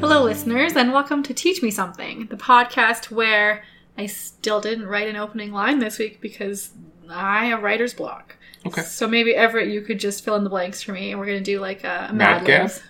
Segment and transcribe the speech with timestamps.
[0.00, 3.64] Hello, listeners, and welcome to Teach Me Something, the podcast where
[3.98, 6.70] I still didn't write an opening line this week because
[7.10, 8.35] I have writer's block.
[8.66, 8.82] Okay.
[8.82, 11.40] So maybe Everett, you could just fill in the blanks for me, and we're gonna
[11.40, 12.82] do like a, a Mad Mad Libs.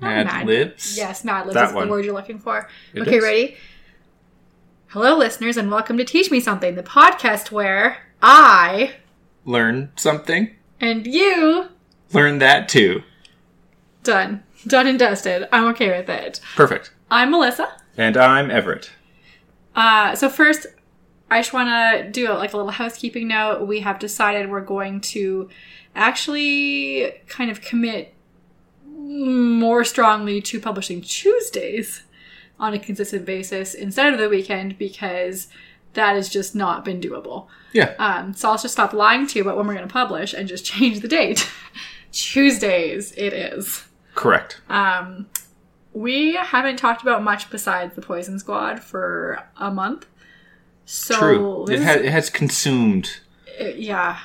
[0.00, 0.96] Not Mad Libs?
[0.96, 1.86] Yes, Mad Libs That is one.
[1.86, 2.68] the word you're looking for.
[2.94, 3.22] It okay, is.
[3.22, 3.56] ready?
[4.88, 8.94] Hello, listeners, and welcome to Teach Me Something, the podcast where I
[9.44, 10.50] Learn something.
[10.80, 11.68] and you
[12.12, 13.02] Learn that too.
[14.02, 15.48] done, done and dusted.
[15.50, 16.40] I'm okay with it.
[16.56, 16.92] Perfect.
[17.10, 17.72] I'm Melissa.
[17.96, 18.90] And I'm Everett.
[19.74, 20.66] Uh, so first,
[21.32, 23.66] I just want to do like a little housekeeping note.
[23.66, 25.48] We have decided we're going to
[25.94, 28.14] actually kind of commit
[28.86, 32.02] more strongly to publishing Tuesdays
[32.60, 35.48] on a consistent basis instead of the weekend because
[35.94, 37.46] that has just not been doable.
[37.72, 37.94] Yeah.
[37.98, 40.46] Um, so I'll just stop lying to you about when we're going to publish and
[40.48, 41.50] just change the date.
[42.12, 43.84] Tuesdays it is.
[44.14, 44.60] Correct.
[44.68, 45.26] Um,
[45.94, 50.06] we haven't talked about much besides the Poison Squad for a month.
[50.84, 51.64] So True.
[51.68, 53.20] It, it has consumed,
[53.60, 54.18] uh, yeah,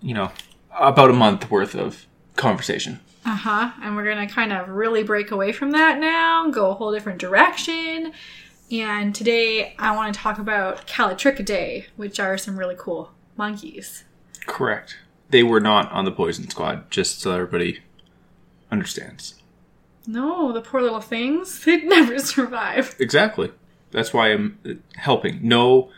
[0.00, 0.30] you know,
[0.78, 2.06] about a month worth of
[2.36, 3.00] conversation.
[3.24, 3.72] uh huh.
[3.82, 7.18] And we're gonna kind of really break away from that now, go a whole different
[7.18, 8.12] direction.
[8.70, 14.04] And today I want to talk about Callitrichidae, which are some really cool monkeys.
[14.46, 14.98] Correct.
[15.30, 17.80] They were not on the Poison Squad, just so everybody
[18.70, 19.34] understands.
[20.06, 21.60] No, the poor little things.
[21.64, 22.94] They'd never survive.
[22.98, 23.52] Exactly.
[23.90, 25.40] That's why I'm uh, helping.
[25.46, 25.90] No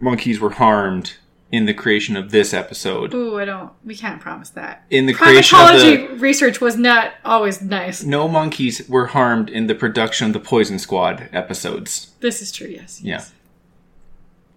[0.00, 1.14] monkeys were harmed
[1.52, 3.14] in the creation of this episode.
[3.14, 3.72] Ooh, I don't.
[3.84, 4.84] We can't promise that.
[4.90, 8.02] In the creation of the research was not always nice.
[8.02, 12.12] no monkeys were harmed in the production of the Poison Squad episodes.
[12.20, 12.66] This is true.
[12.66, 13.00] Yes.
[13.00, 13.14] Yeah.
[13.16, 13.32] yes.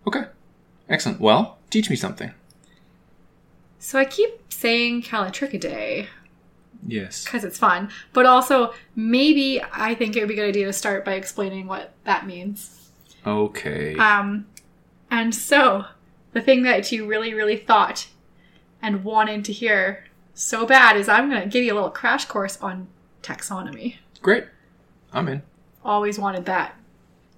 [0.08, 0.23] Okay.
[0.90, 1.20] Excellent.
[1.22, 2.32] Well, teach me something.
[3.78, 6.08] So I keep saying Callitrichidae
[6.86, 7.23] Yes.
[7.23, 10.73] because it's fun, but also maybe I think it would be a good idea to
[10.73, 12.89] start by explaining what that means.
[13.26, 13.95] Okay.
[13.95, 14.48] Um,
[15.11, 15.86] and so
[16.33, 18.08] the thing that you really, really thought
[18.81, 22.25] and wanted to hear so bad is I'm going to give you a little crash
[22.25, 22.87] course on
[23.23, 23.95] taxonomy.
[24.21, 24.45] Great.
[25.11, 25.42] I'm in.
[25.83, 26.75] Always wanted that,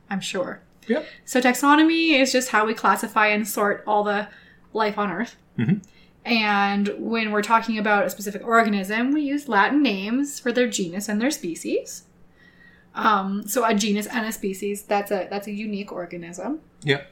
[0.09, 0.61] I'm sure.
[0.87, 1.05] Yep.
[1.25, 4.27] So taxonomy is just how we classify and sort all the
[4.73, 5.35] life on Earth.
[5.57, 5.81] Mhm.
[6.25, 11.09] And when we're talking about a specific organism, we use Latin names for their genus
[11.09, 12.03] and their species.
[12.93, 16.59] Um, so a genus and a species, that's a that's a unique organism.
[16.83, 17.09] Yep.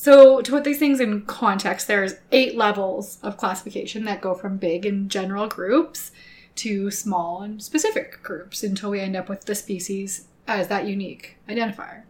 [0.00, 4.56] So to put these things in context, there's eight levels of classification that go from
[4.56, 6.10] big and general groups
[6.54, 11.36] to small and specific groups until we end up with the species as that unique
[11.50, 12.04] identifier.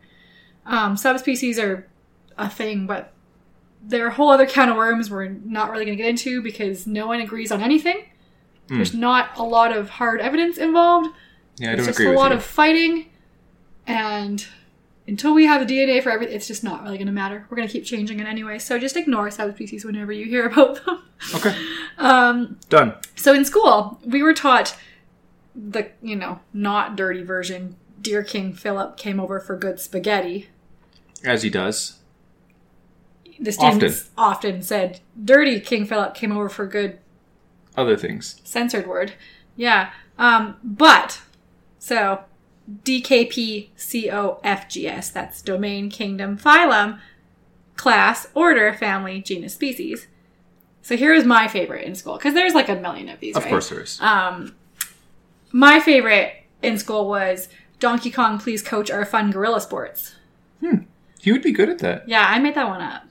[0.67, 1.89] Um, subspecies are
[2.39, 3.13] a thing, but
[3.83, 6.41] there are a whole other can of worms we're not really going to get into
[6.43, 8.05] because no one agrees on anything.
[8.69, 8.77] Hmm.
[8.77, 11.09] There's not a lot of hard evidence involved.
[11.59, 12.37] Yeah, I don't just agree a lot you.
[12.37, 13.07] of fighting,
[13.89, 14.47] and
[15.11, 17.45] until we have the DNA for everything, it's just not really going to matter.
[17.51, 20.85] We're going to keep changing it anyway, so just ignore subspecies whenever you hear about
[20.87, 21.03] them.
[21.35, 21.55] Okay.
[21.99, 22.95] Um, Done.
[23.15, 24.75] so in school, we were taught
[25.55, 27.77] the you know not dirty version.
[28.01, 30.49] Dear King Philip came over for good spaghetti.
[31.23, 31.99] As he does.
[33.39, 36.99] The students often, said, "Dirty King Philip came over for good
[37.77, 38.41] Other things.
[38.45, 39.13] censored word.
[39.57, 39.91] Yeah.
[40.19, 41.21] Um, but
[41.79, 42.25] so
[42.85, 43.73] DKPCOFGS,
[45.13, 47.01] that's domain, kingdom, phylum,
[47.77, 50.07] class, order, family, genus, species.
[50.83, 53.37] So here is my favorite in school because there's like a million of these.
[53.37, 53.51] Of right?
[53.51, 54.01] course there is.
[54.01, 54.55] Um,
[55.53, 57.49] my favorite in school was
[57.79, 60.15] Donkey Kong, please coach our fun gorilla sports.
[61.21, 62.09] he would be good at that.
[62.09, 63.05] Yeah, I made that one up,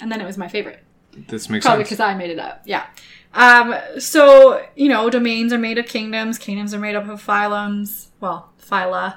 [0.00, 0.82] and then it was my favorite.
[1.28, 1.90] This makes Probably sense.
[1.90, 2.62] because I made it up.
[2.64, 2.86] Yeah.
[3.32, 8.08] Um, so, you know, domains are made of kingdoms, kingdoms are made up of phylums,
[8.20, 9.16] well, phyla.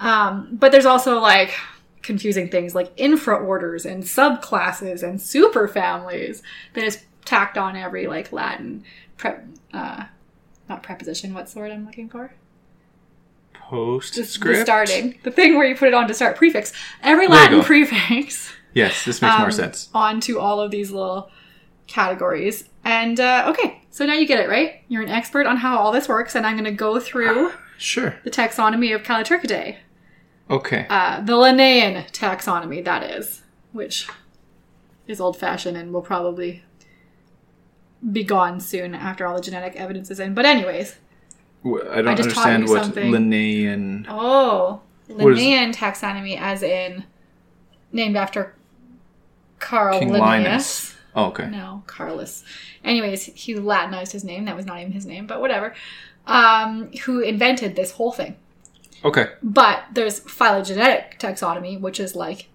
[0.00, 1.54] Um, but there's also like
[2.02, 6.40] confusing things like infraorders and subclasses and superfamilies
[6.74, 8.84] that is tacked on every like Latin
[9.16, 10.04] prep, uh,
[10.68, 12.32] not preposition, what's the word I'm looking for?
[13.52, 14.58] Postscript.
[14.58, 15.18] the starting.
[15.24, 16.72] The thing where you put it on to start prefix.
[17.02, 18.52] Every Latin prefix.
[18.72, 19.88] Yes, this makes more um, sense.
[19.92, 21.30] onto all of these little
[21.86, 22.67] categories.
[22.84, 24.82] And uh, okay, so now you get it, right?
[24.88, 28.16] You're an expert on how all this works, and I'm going to go through Sure.
[28.24, 29.76] the taxonomy of Callitrichidae.
[30.50, 30.86] Okay.
[30.88, 33.42] Uh, the Linnaean taxonomy, that is,
[33.72, 34.08] which
[35.06, 36.62] is old fashioned and will probably
[38.12, 40.32] be gone soon after all the genetic evidence is in.
[40.34, 40.96] But, anyways,
[41.64, 43.10] I don't I understand what something.
[43.10, 44.06] Linnaean.
[44.08, 47.04] Oh, Linnaean taxonomy, as in
[47.92, 48.54] named after
[49.58, 50.20] Carl King Linnaeus.
[50.20, 50.94] Linus.
[51.14, 51.48] Oh, okay.
[51.48, 52.44] No, Carlos.
[52.84, 54.44] Anyways, he Latinized his name.
[54.44, 55.74] That was not even his name, but whatever.
[56.26, 58.36] Um, who invented this whole thing?
[59.04, 59.26] Okay.
[59.42, 62.48] But there's phylogenetic taxonomy, which is like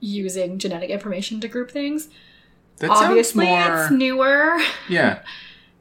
[0.00, 2.08] using genetic information to group things.
[2.78, 3.82] That Obviously, sounds more.
[3.84, 4.58] it's newer.
[4.88, 5.20] yeah.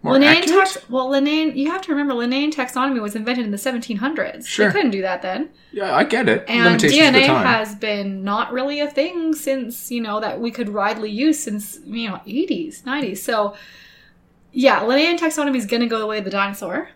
[0.03, 0.67] More Linnaean accurate?
[0.67, 1.55] tax well, Linnaean.
[1.55, 4.47] You have to remember, Linnaean taxonomy was invented in the 1700s.
[4.47, 4.67] Sure.
[4.67, 5.49] They couldn't do that then.
[5.71, 6.43] yeah, I get it.
[6.47, 10.39] And Limitations of the DNA has been not really a thing since, you know, that
[10.39, 13.17] we could widely use since, you know, 80s, 90s.
[13.19, 13.55] So,
[14.51, 16.89] yeah, Linnaean taxonomy is going to go the way of the dinosaur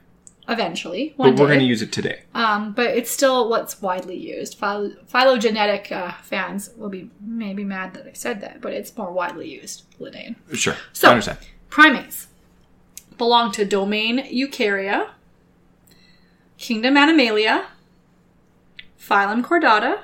[0.48, 1.14] eventually.
[1.18, 2.22] One but we're going to use it today.
[2.34, 4.58] um, but it's still what's widely used.
[4.58, 9.48] Phylogenetic uh, fans will be maybe mad that I said that, but it's more widely
[9.50, 10.36] used, Linnaean.
[10.54, 10.76] Sure.
[10.94, 11.40] So- I understand.
[11.70, 12.28] Primates
[13.18, 15.10] belong to domain Eukarya,
[16.58, 17.68] kingdom Animalia,
[19.00, 20.04] phylum Chordata,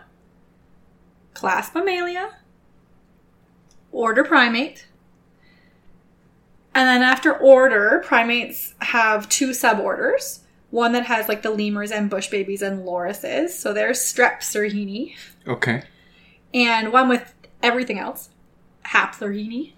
[1.33, 2.37] class Mammalia,
[3.91, 4.85] order Primate.
[6.73, 10.39] And then after order, primates have two suborders.
[10.69, 13.49] One that has like the lemurs and bush babies and lorises.
[13.49, 15.15] So there's Strepsirrhini.
[15.45, 15.83] Okay.
[16.53, 18.29] And one with everything else,
[18.85, 19.73] Haplorhini.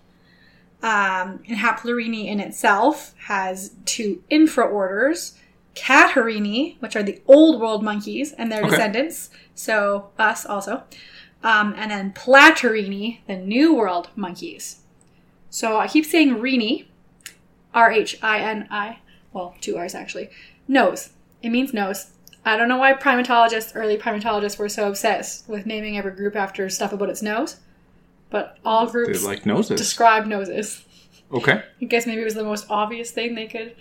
[0.84, 5.38] Um, and Haplorhini in itself has two infraorders,
[5.76, 8.72] Catarrhini, which are the old world monkeys and their Okay.
[8.72, 10.84] descendants, so us also,
[11.42, 14.82] um, and then Platyrrhini, the new world monkeys.
[15.50, 16.88] So I keep saying Rini,
[17.74, 19.00] R H I N I,
[19.32, 20.30] well, two R's actually,
[20.68, 21.12] nose.
[21.42, 22.12] It means nose.
[22.46, 26.70] I don't know why primatologists, early primatologists, were so obsessed with naming every group after
[26.70, 27.56] stuff about its nose.
[28.34, 29.80] But all They groups like noses.
[29.80, 30.84] describe noses.
[31.32, 31.62] okay.
[31.80, 33.76] I guess maybe it was the most obvious thing they could.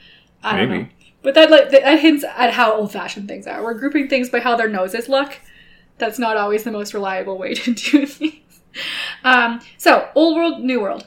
[0.44, 0.82] I don't Maybe.
[0.82, 0.88] know.
[1.22, 3.62] But that like that hints at how old-fashioned things are.
[3.62, 5.40] We're grouping things by how their noses look.
[5.96, 8.34] That's not always the most reliable way to do things.
[9.24, 11.06] Um, so old world, new world.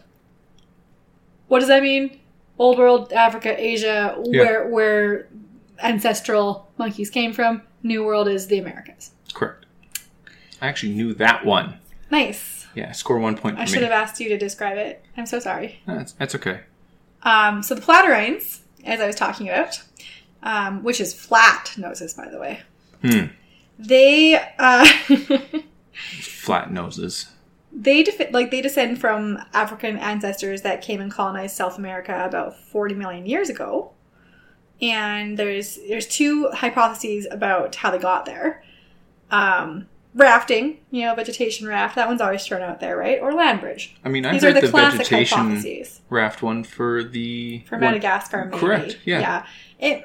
[1.48, 2.20] What does that mean?
[2.58, 4.42] Old world, Africa, Asia, Yeah.
[4.42, 5.28] where where
[5.84, 7.62] ancestral monkeys came from.
[7.84, 9.12] New world is the Americas.
[9.36, 9.68] Correct.
[10.64, 11.78] I actually knew that one.
[12.10, 12.65] Nice.
[12.75, 13.72] Yeah, score one point for I me.
[13.72, 15.04] should have asked you to describe it.
[15.18, 15.80] I'm so sorry.
[15.88, 16.60] That's, that's okay.
[17.24, 19.81] Um, so the platyrrhines, as I was talking about,
[20.44, 22.62] um, which is flat noses, by the way,
[23.01, 23.25] Hmm.
[23.80, 24.86] they uh,
[25.94, 27.27] Flat noses.
[27.72, 32.95] they like they descend from African ancestors that came and colonized South America about 40
[32.95, 33.92] million years ago.
[34.81, 38.63] And there's there's two hypotheses about how they got there.
[39.31, 41.96] Um, rafting, you know, vegetation raft.
[41.96, 43.20] That one's always thrown out there, right?
[43.22, 43.96] Or land bridge.
[44.04, 47.76] I mean, I These are the, the, classic vegetation hypotheses raft one for the for
[47.76, 48.46] one- Madagascar.
[48.46, 48.58] Maybe.
[48.58, 49.20] Correct, yeah.
[49.20, 49.46] Yeah.
[49.80, 50.04] It,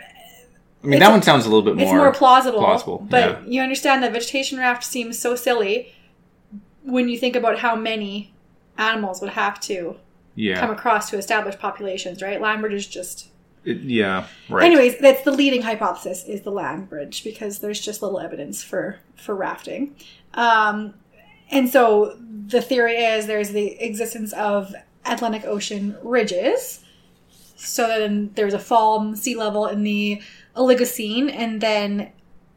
[0.82, 1.84] I mean, that one sounds a little bit more.
[1.84, 3.46] it's more plausible, plausible, but yeah.
[3.46, 5.94] you understand that vegetation raft seems so silly
[6.82, 8.32] when you think about how many
[8.78, 9.96] animals would have to
[10.34, 12.40] yeah, come across to establish populations, right?
[12.40, 13.28] Land bridge is just.
[13.64, 14.64] It- yeah, right.
[14.64, 18.98] Anyways, that's the leading hypothesis is the land bridge because there's just little evidence for
[19.16, 19.94] for rafting,
[20.34, 20.94] um,
[21.50, 22.16] and so
[22.46, 24.74] the theory is there's the existence of
[25.04, 26.80] Atlantic Ocean ridges.
[27.56, 30.22] So then there's a fall in sea level in the
[30.56, 32.10] Oligocene, and then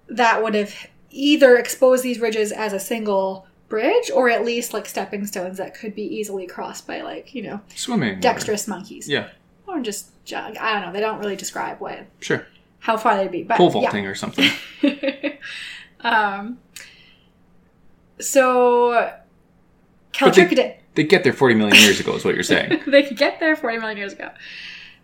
[0.08, 0.74] that would have
[1.12, 5.74] either exposed these ridges as a single bridge, or at least like stepping stones that
[5.76, 8.18] could be easily crossed by like you know Swimming.
[8.18, 9.30] or- dexterous monkeys Yeah,
[9.68, 10.58] or just jog.
[10.58, 10.92] I don't know.
[10.92, 12.46] They don't really describe what sure.
[12.80, 14.50] how far they'd be, but Pole vaulting or something.
[16.02, 16.58] Um.
[18.20, 18.92] So,
[20.20, 22.82] But they- They get there 40 million years ago, is what you're saying.
[22.88, 24.30] They could get there 40 million years ago.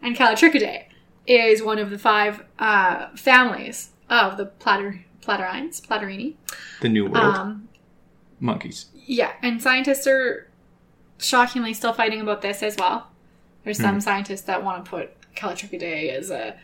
[0.01, 0.85] And Callitrichidae
[1.25, 6.35] is one of the five uh, families of the platter, platyrrhines, platyrrhini.
[6.81, 7.35] The New World.
[7.35, 7.69] Um,
[8.39, 8.85] Monkeys.
[8.93, 10.47] yeah, and scientists are
[11.17, 13.07] shockingly still fighting about this as well.
[13.63, 13.99] There's some Hmm.
[14.01, 16.55] scientists that want to put Callitrichidae as a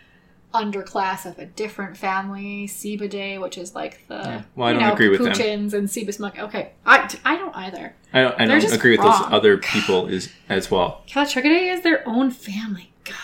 [0.54, 4.42] underclass of a different family, Cebidae, which is like the Yeah.
[4.56, 5.32] Well, I you don't know, agree with them.
[5.74, 6.40] and Cebus monkey.
[6.40, 7.94] Okay, I, I don't either.
[8.14, 11.02] I don't, I don't agree with those other people is, as well.
[11.08, 12.92] Callitrichidae is their own family.
[13.04, 13.16] God.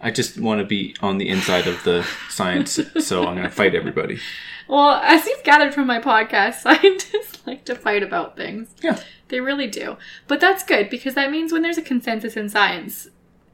[0.00, 3.50] I just want to be on the inside of the science, so I'm going to
[3.50, 4.18] fight everybody.
[4.66, 8.74] Well, as you've gathered from my podcast, scientists like to fight about things.
[8.82, 8.98] Yeah.
[9.28, 9.98] They really do.
[10.26, 13.08] But that's good because that means when there's a consensus in science,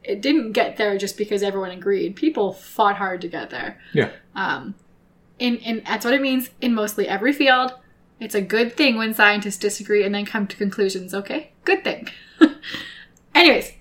[0.04, 2.14] it didn't get there just because everyone agreed.
[2.14, 3.80] People fought hard to get there.
[3.92, 4.10] Yeah.
[4.34, 4.74] Um,
[5.40, 7.74] and, and that's what it means in mostly every field.
[8.20, 11.50] It's a good thing when scientists disagree and then come to conclusions, okay?
[11.64, 12.08] Good thing.
[13.34, 13.72] Anyways,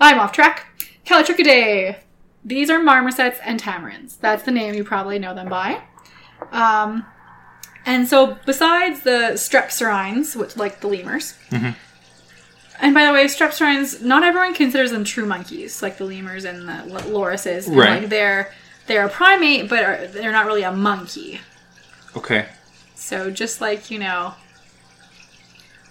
[0.00, 0.66] I'm off track.
[1.06, 1.96] Callitrichidae.
[2.44, 4.18] these are marmosets and tamarins.
[4.20, 5.82] That's the name you probably know them by.
[6.50, 7.06] Um,
[7.86, 11.34] and so, besides the strepsirrhines, which like the lemurs,
[12.80, 16.68] and by the way, strepsirrhines, not everyone considers them true monkeys, like the lemurs and
[16.68, 17.66] the l- lorises.
[17.68, 18.00] And, Right.
[18.02, 18.52] Like they're
[18.86, 21.40] they're a primate, but are, they're not really a monkey.
[22.16, 22.46] Okay.
[22.94, 24.34] So just like you know,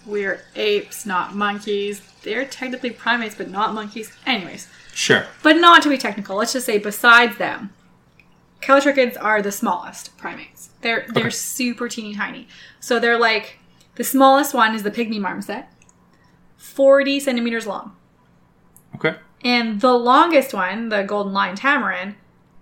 [0.06, 2.00] we're apes, not monkeys.
[2.22, 4.12] They're technically primates, but not monkeys.
[4.26, 5.26] Anyways, Sure.
[5.42, 7.70] but not to be technical, let's just say besides them,
[8.60, 10.70] callitrichids are the smallest primates.
[10.82, 11.30] They're they're Okay.
[11.30, 12.48] super teeny tiny.
[12.80, 13.58] So they're like
[13.96, 15.66] the smallest one is the pygmy marmoset,
[16.62, 17.96] forty centimeters long,
[18.94, 19.16] Okay.
[19.44, 22.14] and the longest one, the golden lion tamarin,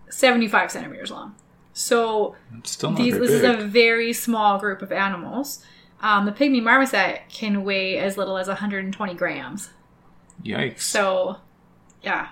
[0.09, 1.35] seventy-five centimeters long.
[1.73, 5.65] So still these, this is a very small group of animals.
[6.03, 9.69] Um, the pygmy marmoset can weigh as little as 120 grams.
[10.43, 10.81] Yikes.
[10.81, 11.37] So,
[12.03, 12.29] yeah,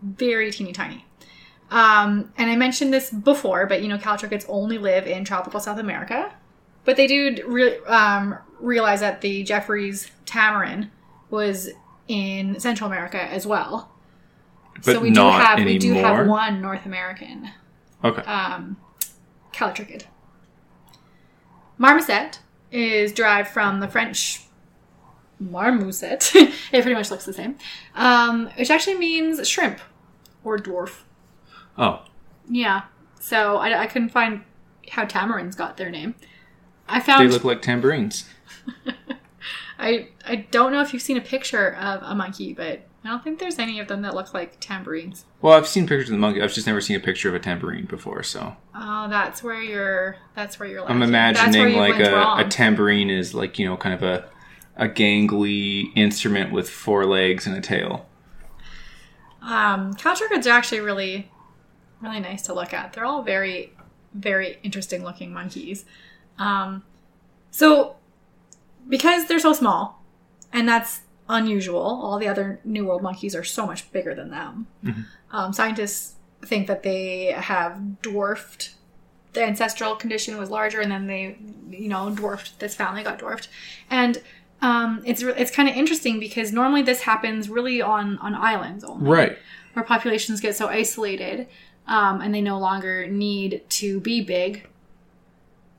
[0.00, 1.04] very teeny tiny.
[1.70, 5.78] Um, and I mentioned this before, but you know, callitrichids only live in tropical South
[5.78, 6.32] America.
[6.84, 10.90] But they do re- um, realize that the Geoffroy's tamarin
[11.30, 11.70] was
[12.08, 13.90] in Central America as well.
[14.76, 15.72] but so we do have anymore.
[15.72, 17.50] we do have one North American
[18.02, 18.22] Okay.
[18.22, 18.76] um,
[19.52, 20.04] callitrichid.
[21.78, 24.42] Marmoset is derived from the French
[25.40, 26.30] marmoset.
[26.34, 27.56] it pretty much looks the same,
[27.94, 29.80] um, which actually means shrimp
[30.44, 31.02] or dwarf.
[31.78, 32.04] oh.
[32.48, 32.82] Yeah.
[33.20, 34.42] So I, I couldn't find
[34.90, 36.14] how tamarins got their name.
[36.86, 38.28] I found They look like tambourines.
[39.78, 43.22] I I don't know if you've seen a picture of a monkey, but I don't
[43.22, 45.26] think there's any of them that look like tambourines.
[45.42, 46.40] Well, I've seen pictures of the monkey.
[46.40, 50.16] I've just never seen a picture of a tambourine before, so Oh, that's where you're.
[50.34, 50.80] That's where you're.
[50.88, 51.12] I'm lacking.
[51.12, 54.28] Where imagining like a, a tambourine is like, you know, kind of a
[54.76, 58.06] a gangly instrument with four legs and a tail.
[59.42, 61.30] Um, callitrichids are actually really,
[62.00, 62.92] really nice to look at.
[62.92, 63.72] They're all very,
[64.14, 65.84] very interesting looking monkeys.
[66.38, 66.82] Um,
[67.50, 67.96] so,
[68.88, 70.02] because they're so small,
[70.52, 74.66] and that's unusual, all the other New World monkeys are so much bigger than them.
[75.32, 76.14] Um, scientists
[76.44, 78.74] think that they have dwarfed.
[79.32, 81.36] The ancestral condition was larger, and then they,
[81.70, 82.60] you know, dwarfed.
[82.60, 83.48] This family got dwarfed,
[83.90, 84.22] and
[84.62, 89.10] um, it's it's kind of interesting because normally this happens really on on islands only
[89.10, 89.38] Right.
[89.72, 91.48] where populations get so isolated
[91.86, 94.66] um, and they no longer need to be big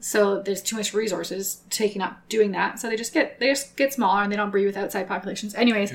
[0.08, 3.76] so there's too much resources taking up doing that so they just get they just
[3.76, 5.92] get smaller and they don't breed with outside populations anyways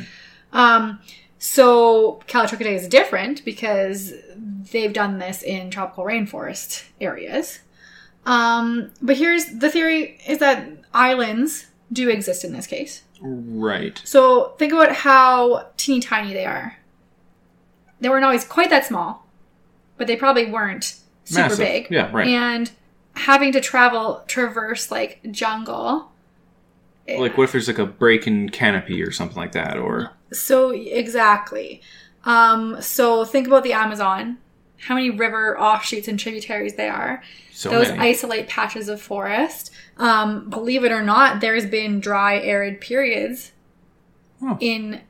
[0.52, 0.98] um,
[1.38, 4.12] so callitrichidae is different because
[4.72, 7.60] they've done this in tropical rainforest areas
[8.26, 14.00] um, but here's the theory is that islands do exist in this case Right.
[14.04, 16.78] so think about how teeny tiny they are.
[18.00, 19.26] They weren't always quite that small,
[19.98, 21.58] but they probably weren't super Massive.
[21.58, 21.88] big.
[21.90, 22.26] Yeah, right.
[22.28, 22.70] And
[23.14, 26.10] having to travel, traverse like jungle.
[27.08, 30.70] Like what if there's like a break in canopy or something like that or So
[30.70, 31.82] exactly.
[32.24, 34.38] Um, so think about the Amazon.
[34.78, 37.22] How many river offshoots and tributaries they are.
[37.52, 38.00] so Those many.
[38.10, 39.70] isolate patches of forest.
[39.98, 43.52] Um, believe it or not, there's been dry, arid periods
[44.42, 44.56] Oh.
[44.60, 45.00] in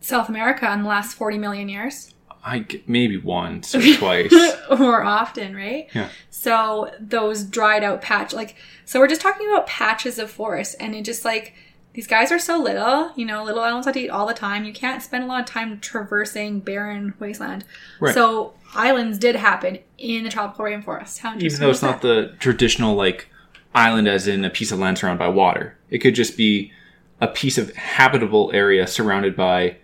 [0.00, 2.14] South America in the last 40 million years.
[2.44, 4.32] I maybe once or twice.
[4.78, 5.88] More often, right?
[5.94, 6.08] Yeah.
[6.30, 10.94] So those dried out patch, like, so we're just talking about patches of forest, and
[10.94, 11.54] it just like
[11.92, 14.64] these guys are so little, you know, little animals have to eat all the time.
[14.64, 17.64] You can't spend a lot of time traversing barren wasteland.
[17.98, 18.14] Right.
[18.14, 21.18] So islands did happen in the tropical rainforest.
[21.18, 22.06] How Even though it's not that?
[22.30, 23.28] the traditional like
[23.74, 25.76] island as in a piece of land surrounded by water.
[25.90, 26.72] It could just be
[27.20, 29.76] a piece of habitable area surrounded by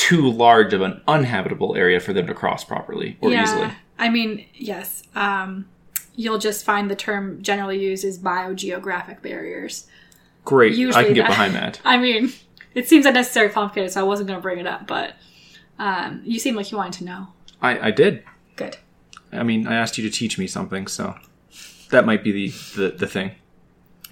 [0.00, 3.70] too large of an uninhabitable area for them to cross properly or easily.
[3.98, 5.02] I mean, yes.
[5.14, 5.68] Um,
[6.16, 9.86] you'll just find the term generally used is biogeographic barriers.
[10.46, 10.72] Great.
[10.96, 11.82] I can get that- behind that.
[11.84, 12.32] I mean,
[12.74, 15.16] it seems unnecessarily complicated, so I wasn't going to bring it up, but
[15.78, 17.28] um, you seem like you wanted to know.
[17.60, 18.24] I, I did.
[18.56, 18.78] Good.
[19.32, 21.14] I mean, I asked you to teach me something, so
[21.90, 23.32] that might be the, the, the thing.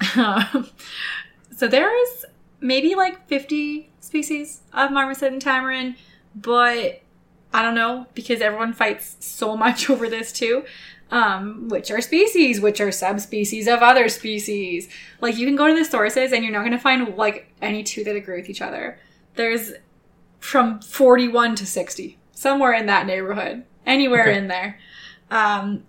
[1.56, 2.24] so there's
[2.60, 5.96] maybe like 50 species of marmoset and tamarin,
[6.34, 7.02] but
[7.52, 10.64] I don't know because everyone fights so much over this too.
[11.10, 14.90] Um, which are species, which are subspecies of other species.
[15.22, 17.82] Like you can go to the sources and you're not going to find like any
[17.82, 18.98] two that agree with each other.
[19.34, 19.72] There's
[20.38, 24.36] from 41 to 60, somewhere in that neighborhood, anywhere Okay.
[24.36, 24.78] in there.
[25.30, 25.84] Um,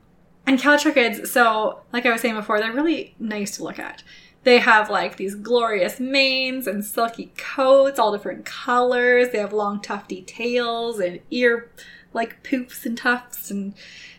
[0.48, 4.04] and callitrichids, so like I was saying before, they're really nice to look at.
[4.44, 9.30] They have like these glorious manes and silky coats, all different colors.
[9.30, 11.70] They have long tufty tails and ear
[12.14, 13.74] like poofs and tufts and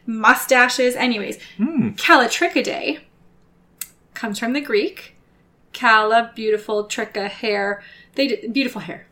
[0.07, 0.95] mustaches.
[0.95, 1.91] Anyways, Hmm.
[1.91, 3.01] Callitrichidae
[4.15, 5.17] comes from the Greek.
[5.73, 7.83] Cala, beautiful, tricha, hair.
[8.15, 9.07] They d- beautiful hair.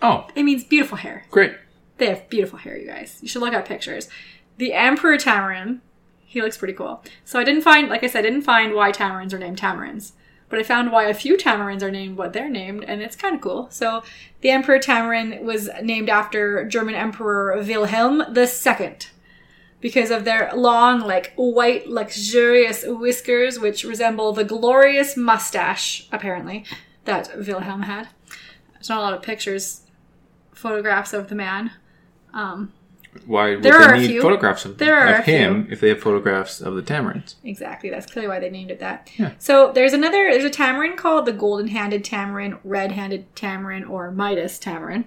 [0.00, 1.24] Oh, It means beautiful hair.
[1.30, 1.54] great.
[1.98, 3.18] They have beautiful hair, you guys.
[3.20, 4.08] You should look at pictures.
[4.56, 5.80] The Emperor Tamarin,
[6.24, 7.02] he looks pretty cool.
[7.24, 10.12] So I didn't find, like I said, I didn't find why tamarins are named tamarins,
[10.50, 13.36] but I found why a few tamarins are named what they're named, and it's kind
[13.36, 13.68] of cool.
[13.70, 14.02] So
[14.40, 18.96] the Emperor Tamarin was named after German Emperor Wilhelm II
[19.80, 26.64] because of their long, like white, luxurious whiskers, which resemble the glorious mustache, apparently,
[27.04, 28.08] that Wilhelm had.
[28.74, 29.82] There's not a lot of pictures,
[30.52, 31.70] photographs of the man.
[32.34, 32.72] Um,
[33.26, 34.22] Why would There they need few.
[34.22, 37.34] photographs of, of him if they have photographs of the tamarins?
[37.42, 37.90] Exactly.
[37.90, 39.10] That's clearly why they named it that.
[39.16, 39.32] Yeah.
[39.38, 44.12] So there's another there's a tamarin called the golden handed tamarin, red handed tamarin, or
[44.12, 45.04] Midas tamarin.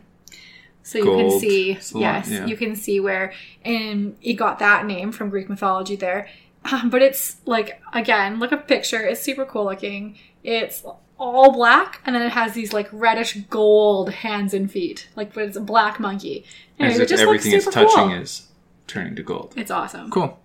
[0.84, 2.46] So you can see lot, yes, yeah.
[2.46, 3.34] you can see where
[3.64, 6.28] and it got that name from Greek mythology there.
[6.70, 9.02] Um, but it's like again, look a picture.
[9.02, 10.18] It's super cool looking.
[10.44, 10.84] It's
[11.20, 15.08] all black and then it has these like reddish gold hands and feet.
[15.16, 16.46] Like but it's a black monkey.
[16.80, 18.22] Anyways, As it if just looks everything it's super touching cool.
[18.22, 18.48] is
[18.88, 19.54] turning to gold.
[19.56, 20.10] It's awesome.
[20.10, 20.40] Cool.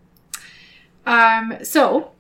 [1.07, 2.13] Um, so,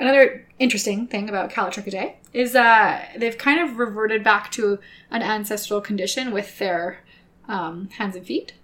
[0.00, 4.78] another interesting thing about Callitrichidae is uh, they've kind of reverted back to
[5.10, 7.04] an ancestral condition with their
[7.48, 8.54] um, hands and feet.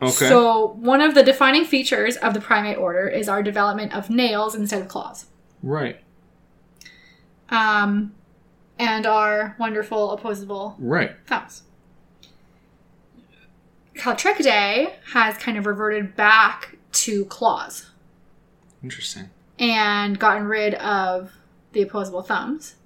[0.00, 0.28] Okay.
[0.28, 4.54] So, one of the defining features of the primate order is our development of nails
[4.54, 5.26] instead of claws.
[5.62, 6.00] right.
[7.50, 8.14] Um,
[8.80, 11.12] and our wonderful opposable Right.
[11.26, 11.62] thumbs.
[13.96, 17.86] Callitrichidae has kind of reverted back to claws.
[18.82, 19.28] Interesting.
[19.58, 21.32] and gotten rid of
[21.72, 22.76] the opposable thumbs.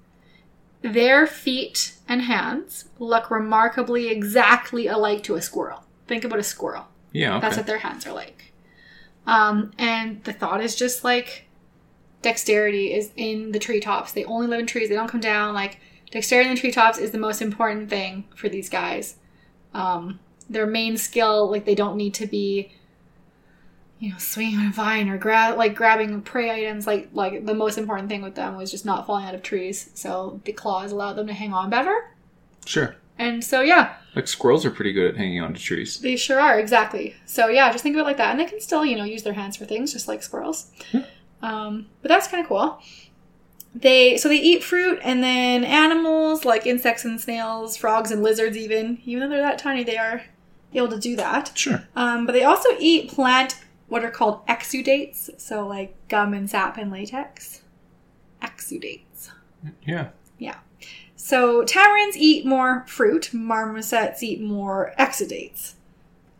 [0.81, 5.85] Their feet and hands look remarkably exactly alike to a squirrel.
[6.05, 6.87] Think about a squirrel.
[7.13, 7.37] Yeah.
[7.37, 7.41] Okay.
[7.47, 8.51] That's what their hands are like.
[9.25, 11.47] Um, and the thought is just like
[12.21, 14.11] dexterity is in the treetops.
[14.11, 14.89] They only live in trees.
[14.89, 15.53] They don't come down.
[15.53, 15.79] Like
[16.11, 19.15] dexterity in the treetops is the most important thing for these guys.
[19.73, 22.71] Um, their main skill, like they don't need to be,
[23.99, 26.85] you know, swinging on a vine or grab like grabbing prey items.
[26.87, 29.89] Like like the most important thing with them was just not falling out of trees.
[29.93, 32.11] So the claws allowed them to hang on better.
[32.65, 32.95] Sure.
[33.17, 35.99] And so yeah, Like squirrels are pretty good at hanging onto trees.
[35.99, 37.15] they sure are, exactly.
[37.25, 38.31] So yeah, just think of it like that.
[38.31, 40.69] And they can still, you know, use their hands for things, just like squirrels.
[41.41, 42.79] Um, but that's kind of cool.
[43.75, 48.55] They so they eat fruit and then animals like insects and snails, frogs and lizards
[48.55, 48.99] even.
[49.03, 50.23] Even though they're that tiny, they are
[50.73, 51.51] able to do that.
[51.55, 51.85] Sure.
[51.95, 53.57] Um, but they also eat plant
[53.87, 57.61] what are called exudates, so like gum and sap and latex.
[58.41, 59.29] Exudates.
[59.85, 60.09] Yeah.
[60.37, 60.57] Yeah.
[61.15, 63.31] So tamarins eat more fruit.
[63.33, 65.73] Marmosets eat more exudates.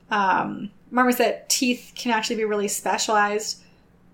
[0.10, 3.64] Um, marmoset teeth can actually be really specialized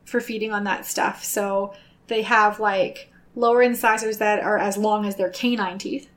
[0.06, 1.24] for feeding on that stuff.
[1.24, 1.74] So
[2.08, 6.10] they have like lower incisors that are as long as their canine teeth.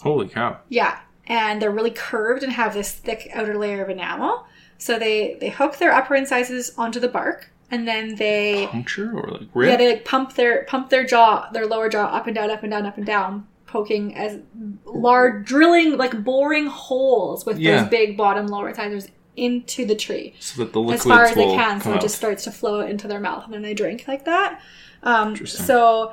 [0.00, 0.58] Holy cow.
[0.68, 4.46] Yeah, and they're really curved and have this thick outer layer of enamel.
[4.78, 9.28] So they they hook their upper incisors onto the bark, and then they Puncture or
[9.32, 9.70] like rip?
[9.70, 12.62] yeah, they like pump their pump their jaw, their lower jaw up and down, up
[12.62, 14.38] and down, up and down, poking as
[14.84, 17.80] large, drilling like boring holes with Yeah.
[17.82, 21.34] those big bottom lower incisors into the tree so that the liquids as far as
[21.34, 24.04] they can, so it just starts to flow into their mouth, and then they drink
[24.06, 24.60] like that.
[25.02, 25.64] Um, Interesting.
[25.66, 26.12] so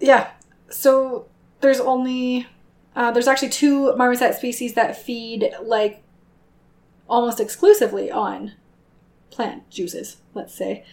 [0.00, 0.30] yeah,
[0.68, 1.26] so
[1.60, 2.46] there's only
[2.96, 6.02] uh, there's actually two marmoset species that feed like
[7.08, 8.52] almost exclusively on
[9.30, 10.16] plant juices.
[10.34, 10.84] Let's say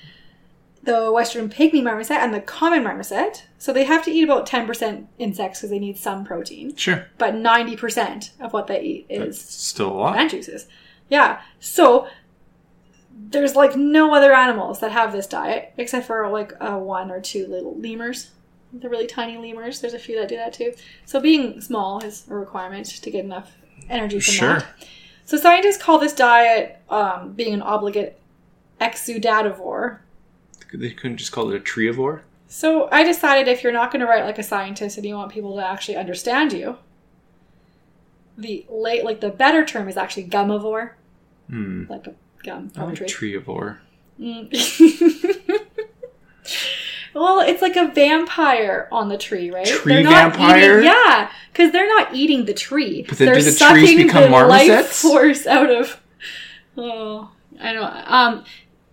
[0.84, 3.46] the western pygmy marmoset and the common marmoset.
[3.58, 7.08] So they have to eat about ten percent insects because they need some protein, Sure.
[7.18, 10.14] but ninety percent of what they eat is That's still a lot.
[10.14, 10.68] plant juices.
[11.10, 11.42] Yeah.
[11.60, 12.08] So
[13.20, 17.20] there's like no other animals that have this diet except for like uh, one or
[17.20, 18.30] two little lemurs.
[18.80, 19.80] The really tiny lemurs.
[19.82, 20.74] There's a few that do that too.
[21.06, 23.52] So being small is a requirement to get enough
[23.90, 24.54] energy from Sure.
[24.60, 24.66] that.
[25.26, 28.20] So scientists call this diet um, being an obligate
[28.80, 30.00] exudativore.
[30.74, 32.22] They couldn't just call it a treivore?
[32.48, 35.32] So I decided if you're not going to write like a scientist and you want
[35.32, 36.78] people to actually understand you,
[38.38, 40.92] the late like the better term is actually gumivore,
[41.50, 41.86] Hmm.
[41.90, 42.14] like a
[42.44, 43.08] gum I from a tree.
[43.08, 43.78] treivore.
[44.20, 44.50] Mm.
[47.20, 49.66] well, it's like a vampire on the tree, right?
[49.66, 50.80] Tree They're not vampire?
[50.80, 53.04] Eating, yeah, because they're not eating the tree.
[53.08, 56.02] But then they're do the trees sucking become the life force out of.
[56.78, 58.12] Oh, I don't.
[58.12, 58.46] Um,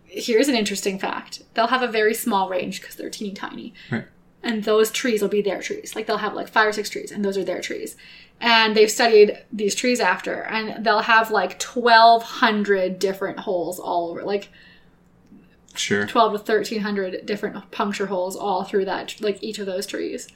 [0.07, 3.75] here's an interesting fact: they'll have a very small range because they're teeny tiny.
[3.91, 4.07] Right.
[4.43, 5.95] and those trees will be their trees.
[5.97, 7.97] Like they'll have like five or six trees, and those are their trees.
[8.41, 14.11] And they've studied these trees after, and they'll have like twelve hundred different holes all
[14.11, 14.51] over, like
[15.75, 16.07] Sure.
[16.07, 20.29] twelve to thirteen hundred different puncture holes all through that, like each of those trees.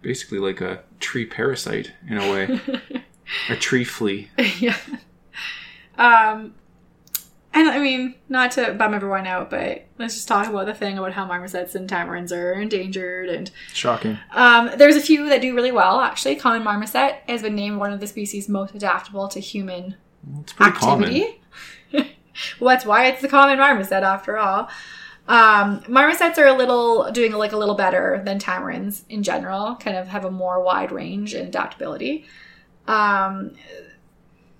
[0.00, 2.60] Basically, like a tree parasite in a way.
[3.48, 4.30] a tree flea.
[4.58, 4.76] yeah.
[5.96, 6.54] Um,
[7.54, 10.96] and I mean, not to bum everyone out, but let's just talk about the thing
[10.96, 13.28] about how marmosets and tamarins are endangered.
[13.28, 14.18] And Shocking.
[14.32, 16.36] um, there's a few that do really well, actually.
[16.36, 19.96] Common marmoset has been named one of the species most adaptable to human
[20.40, 21.12] It's pretty common.
[22.60, 24.68] Well, that's why it's the common marmoset, after all.
[25.28, 29.76] Um, marmosets are a little doing like a little better than tamarins in general.
[29.76, 32.24] Kind of have a more wide range and adaptability.
[32.88, 33.52] Um,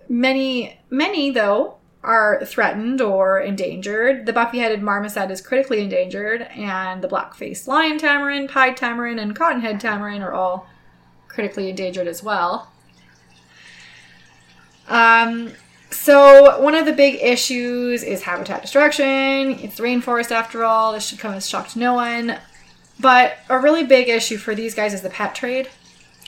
[0.08, 4.26] many, many though are threatened or endangered.
[4.26, 9.80] The buffy-headed marmoset is critically endangered, and the black-faced lion tamarin, pied tamarin, and cottonhead
[9.80, 10.66] tamarin are all
[11.28, 12.72] critically endangered as well.
[14.88, 15.52] Um,
[15.92, 19.04] so one of the big issues is habitat destruction.
[19.60, 20.92] It's rainforest after all.
[20.92, 22.38] This should come as a shock to no one.
[23.00, 25.68] But a really big issue for these guys is the pet trade.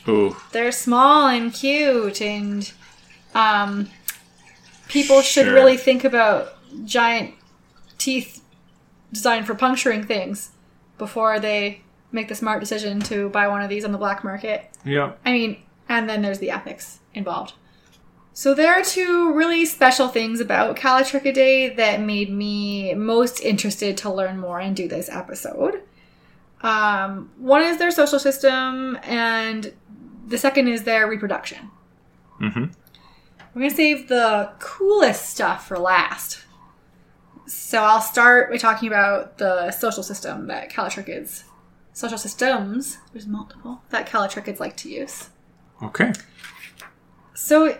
[0.08, 0.36] Ooh.
[0.52, 2.70] They're small and cute, and
[3.34, 3.88] um,
[4.88, 5.54] people should Sure.
[5.54, 7.34] really think about giant
[7.98, 8.42] teeth
[9.12, 10.50] designed for puncturing things
[10.98, 11.80] before they
[12.12, 14.70] make the smart decision to buy one of these on the black market.
[14.84, 15.12] Yeah.
[15.24, 15.56] I mean,
[15.88, 17.54] and then there's the ethics involved.
[18.36, 24.10] So there are two really special things about Callitrichidae that made me most interested to
[24.12, 25.82] learn more and do this episode.
[26.60, 29.72] Um, one is their social system, and
[30.26, 31.70] the second is their reproduction.
[32.40, 32.64] Mm-hmm.
[33.54, 36.40] We're gonna save the coolest stuff for last.
[37.46, 41.44] So I'll start by talking about the social system that Callitrichids,
[41.92, 45.28] social systems, there's multiple, that Callitrichids like to use.
[45.80, 46.12] Okay.
[47.34, 47.78] So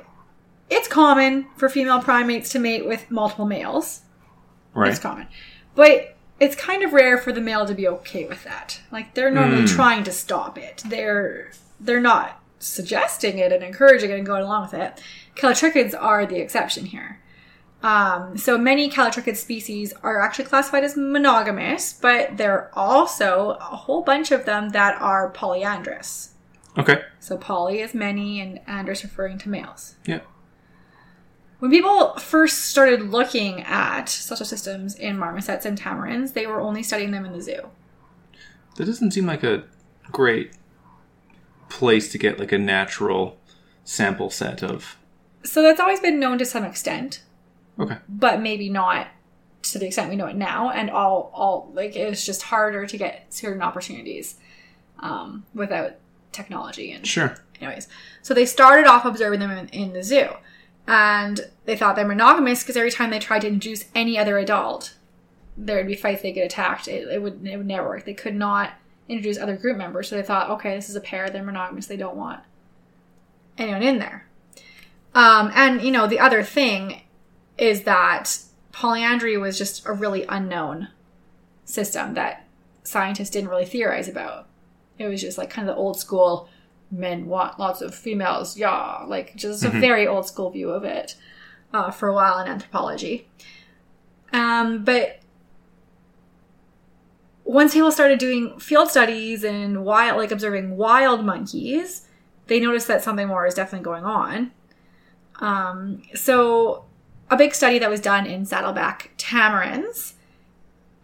[0.71, 4.03] it's common for female primates to mate with multiple males.
[4.75, 4.91] Right.
[4.91, 5.27] It's common.
[5.75, 8.81] But it's kind of rare for the male to be okay with that.
[8.91, 9.69] Like they're normally Mm.
[9.77, 10.83] trying to stop it.
[10.87, 11.51] They're
[11.81, 15.01] they're not suggesting it and encouraging it and going along with it.
[15.37, 17.21] Callitrichids are the exception here.
[17.83, 23.77] Um, so many callitrichid species are actually classified as monogamous, but there are also a
[23.77, 26.31] whole bunch of them that are polyandrous.
[26.79, 27.03] Okay.
[27.21, 29.97] So poly is many and androus referring to males.
[30.07, 30.21] Yeah.
[31.65, 36.83] When people first started looking at social systems in marmosets and tamarins, they were only
[36.83, 37.71] studying them in the zoo.
[38.77, 39.65] That doesn't seem like a
[40.13, 40.53] great
[41.71, 43.39] place to get like a natural
[43.83, 44.99] sample set of.
[45.43, 47.23] So that's always been known to some extent,
[47.81, 47.97] Okay.
[48.11, 49.07] but maybe not
[49.63, 50.69] to the extent we know it now.
[50.69, 54.35] And all, all like it's just harder to get certain opportunities
[54.99, 55.93] um, without
[56.31, 57.37] technology and Sure.
[57.61, 57.87] anyways
[58.21, 60.29] so they started off observing them in, in the zoo
[60.87, 64.95] and they thought they're monogamous because every time they tried to introduce any other adult
[65.57, 66.89] there would be fights they get attacked.
[66.89, 68.05] It, it would it would never work.
[68.05, 68.73] They could not
[69.09, 71.97] introduce other group members so they thought okay this is a pair they're monogamous they
[71.97, 72.41] don't want
[73.59, 74.27] anyone in there.
[75.15, 77.03] Um, and you know the other thing
[77.57, 78.39] is that
[78.73, 80.89] polyandry was just a really unknown
[81.65, 82.47] system that
[82.83, 84.47] scientists didn't really theorize about.
[84.99, 86.49] It was just like kind of the old school
[86.99, 91.17] men want lots of females, yeah, like just a very old school view of it
[91.73, 93.29] uh, for a while in anthropology.
[94.33, 95.21] Um, but
[97.45, 102.09] once people started doing field studies and wild, like observing wild monkeys,
[102.47, 104.51] they noticed that something more is definitely going on.
[105.41, 106.85] Um, so,
[107.31, 110.14] a big study that was done in saddleback tamarins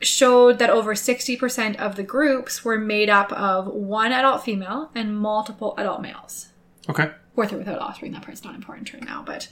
[0.01, 5.19] showed that over 60% of the groups were made up of one adult female and
[5.19, 6.49] multiple adult males.
[6.89, 7.11] Okay.
[7.37, 9.49] With or without offspring, that part's not important right now, but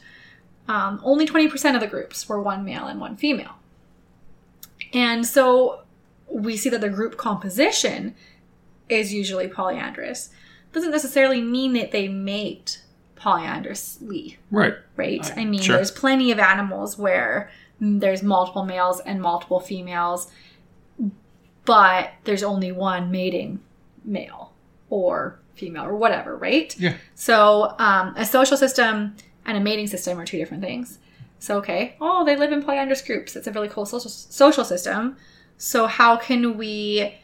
[0.67, 3.57] um, only 20% of the groups were one male and one female.
[4.93, 5.83] And so
[6.29, 8.15] we see that the group composition
[8.89, 10.31] is usually polyandrous.
[10.73, 12.83] Doesn't necessarily mean that they mate
[13.17, 14.75] polyandrously Right.
[14.97, 15.31] right?
[15.31, 15.77] Uh, I mean, sure.
[15.77, 17.51] there's plenty of animals where
[17.81, 20.31] there's multiple males and multiple females,
[21.65, 23.61] but there's only one mating
[24.05, 24.53] male
[24.91, 26.75] or female or whatever, right?
[26.79, 26.97] Yeah.
[27.15, 30.99] So um, a social system and a mating system are two different things.
[31.41, 33.33] So okay, oh, they live in polyandrous groups.
[33.33, 35.17] That's a really cool social social system.
[35.57, 37.17] So how can we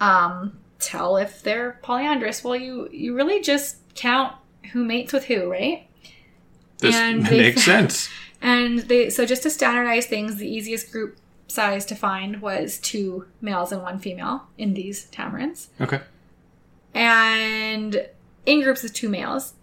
[0.00, 2.44] um, tell if they're polyandrous?
[2.44, 4.34] Well, you you really just count
[4.72, 5.88] who mates with who, right?
[6.78, 8.08] This And makes sense.
[8.42, 11.16] And they so just to standardize things, the easiest group
[11.48, 15.68] size to find was two males and one female in these tamarins.
[15.80, 16.00] Okay.
[16.94, 18.06] and
[18.44, 19.54] in groups of two males,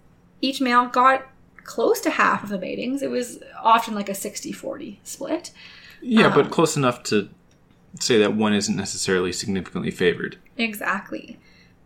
[0.42, 1.28] each male got
[1.64, 3.02] close to half of the matings.
[3.02, 5.52] It was often like a 60 40 split.
[6.02, 7.30] Yeah, Um, but close enough to
[8.00, 10.38] say that one isn't necessarily significantly favored.
[10.58, 11.38] Exactly.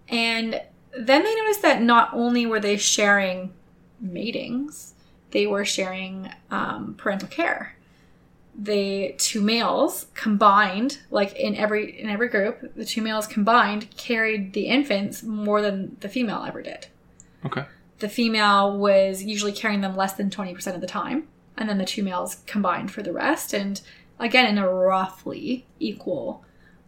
[0.07, 0.61] And
[0.97, 3.51] then they noticed that not only were they sharing
[3.99, 4.93] matings,
[5.33, 7.75] they were sharing um, parental care.
[8.55, 14.53] The two males combined, like in every in every group, the two males combined carried
[14.53, 16.85] the infants more than the female ever did.
[17.43, 17.65] Okay.
[17.97, 21.85] The female was usually carrying them less than 20% of the time, and then the
[21.85, 23.81] two males combined for the rest, and
[24.19, 26.43] again, in a roughly equal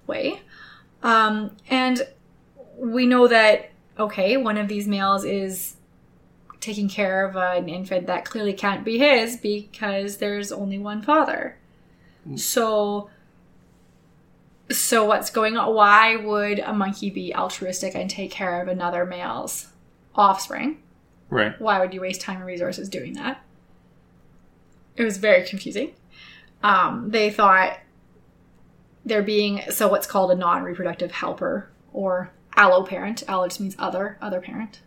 [0.06, 0.42] way.
[1.02, 2.06] Um, and
[2.78, 5.78] we know that, okay, one of these males is
[6.66, 11.58] taking care of an infant that clearly can't be his because there's only one father.
[12.36, 13.10] So,
[14.72, 15.76] so what's going on?
[15.76, 19.68] Why would a monkey be altruistic and take care of another male's
[20.16, 20.82] offspring?
[21.28, 21.60] Right.
[21.60, 23.44] why would you waste time and resources doing that?
[24.96, 25.94] It was very confusing.
[26.64, 27.80] Um, they thought
[29.04, 33.24] there being so what's called a non-reproductive helper or allo parent.
[33.28, 34.82] Allo just means other, other parent.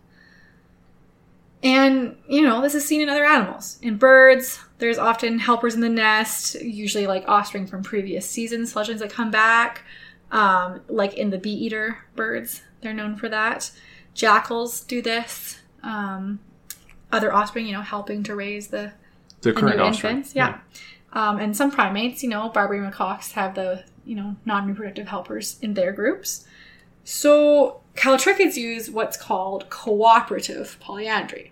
[1.61, 3.79] And you know this is seen in other animals.
[3.81, 9.01] In birds, there's often helpers in the nest, usually like offspring from previous seasons, fledglings
[9.01, 9.83] that come back.
[10.31, 13.71] Um, like in the bee eater birds, they're known for that.
[14.13, 16.39] Jackals do this um,
[17.11, 18.93] other offspring, you know, helping to raise the,
[19.41, 20.17] The current offspring.
[20.17, 20.35] infants.
[20.35, 20.59] Yeah.
[21.13, 25.57] Um, and some primates, you know, Barbary macaques have the, you know, non reproductive helpers
[25.61, 26.45] in their groups.
[27.03, 31.51] So callitrichids use what's called cooperative polyandry.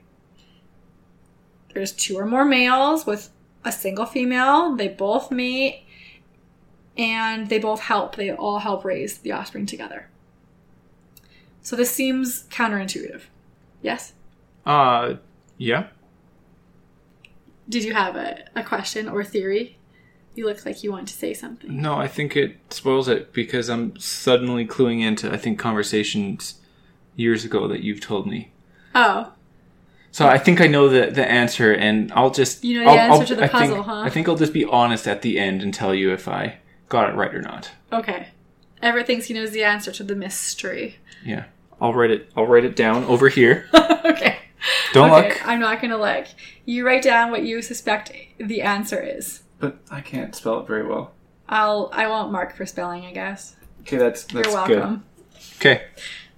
[1.74, 3.30] There's two or more males with
[3.66, 4.76] a single female.
[4.76, 5.84] They both mate
[6.98, 8.16] and they both help.
[8.16, 10.10] They all help raise the offspring together.
[11.62, 13.24] So this seems counterintuitive.
[13.82, 14.14] Yes?
[14.66, 15.16] Uh,
[15.58, 15.88] yeah.
[17.68, 19.77] Did you have a, a question or theory?
[20.38, 21.82] You look like you want to say something.
[21.82, 26.60] No, I think it spoils it because I'm suddenly cluing into I think conversations
[27.16, 28.52] years ago that you've told me.
[28.94, 29.34] Oh,
[30.12, 33.00] So I think I know the the answer, and I'll just You know the I'll-
[33.00, 34.02] answer I'll- to the I think- puzzle, huh?
[34.02, 37.10] I think I'll just be honest at the end and tell you if I got
[37.10, 37.72] it right or not.
[37.92, 38.28] okay.
[38.80, 40.98] Everett thinks he knows the answer to the mystery.
[41.26, 41.46] Yeah,
[41.82, 42.30] I'll write it.
[42.38, 43.68] I'll write it down over here.
[43.74, 44.38] okay.
[44.94, 45.48] Don't okay, look.
[45.48, 46.28] I'm not gonna look.
[46.64, 49.42] You write down what you suspect the answer is.
[49.60, 51.12] But I can't spell it very well.
[51.50, 53.56] I'll I won't mark for spelling, I guess.
[53.82, 54.80] Okay, that's that's You're good.
[54.80, 55.04] welcome.
[55.58, 55.84] Okay,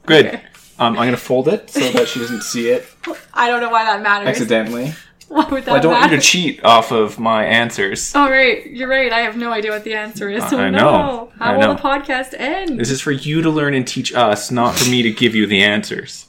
[0.06, 0.26] good.
[0.28, 0.42] Okay.
[0.78, 2.88] Um, I'm gonna fold it so that she doesn't see it
[3.34, 4.30] I don't know why that matters.
[4.30, 4.94] accidentally.
[5.28, 6.16] Why would that Well, I don't want matter?
[6.16, 8.14] you to cheat off of my answers.
[8.16, 9.14] Oh right, you're right.
[9.14, 10.42] I have no idea what the answer is.
[10.42, 10.80] I- Oh, I no.
[10.80, 11.32] know.
[11.38, 11.74] How I will know.
[11.76, 12.80] the podcast end?
[12.80, 15.46] This is for you to learn and teach us, not for me to give you
[15.46, 16.26] the answers.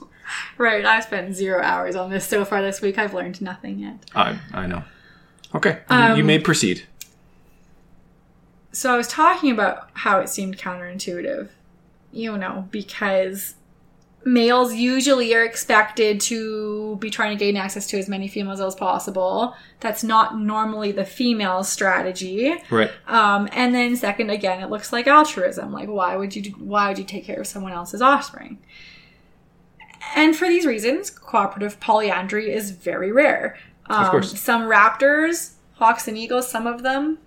[0.59, 2.98] Right, I've spent zero hours on this so far this week.
[2.98, 4.05] I've learned nothing yet.
[4.14, 4.83] I I know.
[5.55, 6.85] Okay, you- Um, you may proceed.
[8.73, 11.49] So I was talking about how it seemed counterintuitive,
[12.13, 13.55] you know, because
[14.25, 18.75] males usually are expected to be trying to gain access to as many females as
[18.77, 19.57] possible.
[19.81, 22.55] That's not normally the female strategy.
[22.71, 22.91] Right.
[23.09, 25.73] Um, and then second, again, it looks like altruism.
[25.73, 26.53] Like, why would you?
[26.59, 28.59] Why would you take care of someone else's offspring?
[30.15, 33.57] And for these reasons, cooperative polyandry is very rare.
[33.98, 34.40] Um, course.
[34.40, 37.18] Some raptors, hawks, and eagles, some of them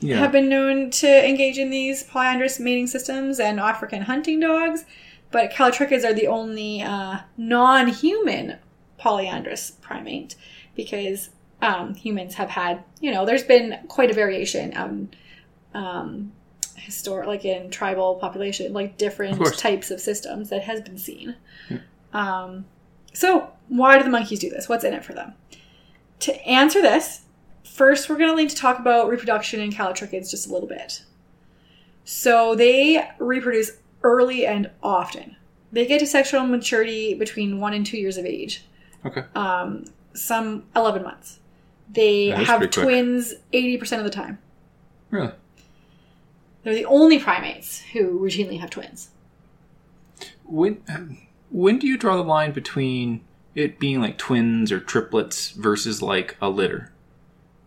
[0.00, 0.18] Yeah.
[0.18, 4.84] have been known to engage in these polyandrous mating systems and African hunting dogs,
[5.30, 8.56] but callitrichids are the only uh, non-human
[8.98, 10.34] polyandrous primate
[10.74, 15.08] because um, humans have had, you know, there's been quite a variation um,
[15.74, 16.32] um,
[16.76, 21.34] historic, like in tribal population, like different Of types of systems that has been seen.
[22.12, 22.64] Um,
[23.12, 24.68] so why do the monkeys do this?
[24.68, 25.34] What's in it for them?
[26.20, 27.22] To answer this,
[27.64, 31.04] First, we're going to need to talk about reproduction in callitrichids just a little bit.
[32.02, 33.70] So, they reproduce
[34.02, 35.36] early and often.
[35.70, 38.64] They get to sexual maturity between one and two years of age,
[39.04, 39.22] Okay.
[39.36, 41.38] um, some 11 months.
[41.92, 42.84] They have pretty quick.
[42.84, 44.38] twins 80% of the time.
[45.10, 45.32] Really?
[46.64, 49.10] They're the only primates who routinely have twins.
[50.44, 51.18] When
[51.50, 53.20] when do you draw the line between
[53.58, 56.92] it being like twins or triplets versus like a litter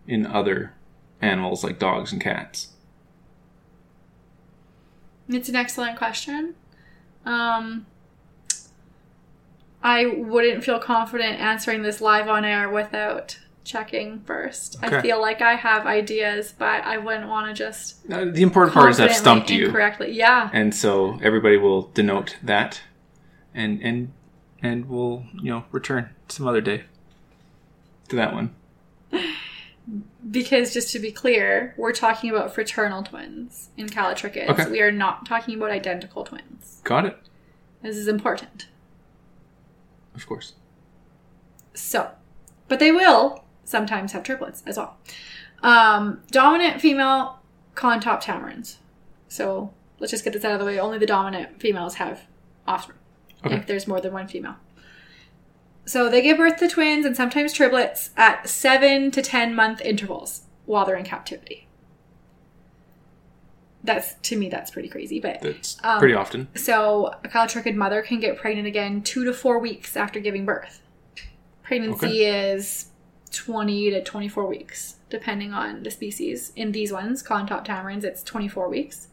[0.07, 0.73] in other
[1.21, 2.69] animals like dogs and cats?
[5.29, 6.55] It's an excellent question.
[7.25, 7.85] Um,
[9.83, 14.77] I wouldn't feel confident answering this live on air without checking first.
[14.81, 18.73] I feel like I have ideas, but I wouldn't want to just Uh, the important
[18.73, 20.11] part is I've stumped you, incorrectly.
[20.11, 20.49] Yeah.
[20.51, 22.81] and so everybody will denote that.
[23.53, 24.11] and and
[24.61, 26.83] and we'll you know return some other day
[28.09, 28.55] to that one.
[30.29, 34.47] Because just to be clear, we're talking about fraternal twins in Callitrichids.
[34.47, 34.69] Okay.
[34.69, 36.81] We are not talking about identical twins.
[36.83, 37.17] Got it.
[37.81, 38.67] This is important.
[40.13, 40.53] Of course.
[41.73, 42.11] So,
[42.67, 44.97] but they will sometimes have triplets as well.
[45.63, 47.39] Um, dominant female
[47.75, 48.77] cotton-top tamarins.
[49.27, 50.79] So let's just get this out of the way.
[50.79, 52.21] Only the dominant females have
[52.67, 52.99] offspring.
[53.45, 53.55] Okay.
[53.55, 54.55] If there's more than one female.
[55.85, 60.41] So they give birth to twins and sometimes triplets at seven to ten month intervals
[60.65, 61.67] while they're in captivity.
[63.83, 66.47] That's to me that's pretty crazy, but That's Um, pretty often.
[66.55, 70.81] so a callitrichid mother can get pregnant again two to four weeks after giving birth.
[71.63, 72.87] Pregnancy is
[73.31, 76.51] 20 to 24 weeks, depending on the species.
[76.55, 79.07] In these ones, cotton-top tamarins, it's 24 weeks.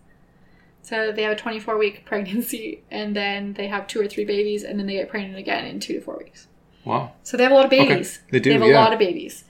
[0.83, 4.65] So they have a 24 week pregnancy, and then they have two or three babies,
[4.65, 6.47] and then they get pregnant again in two to four weeks.
[6.85, 7.13] Wow.
[7.23, 8.21] So they have a lot of babies.
[8.31, 9.45] They do, They have a lot of babies,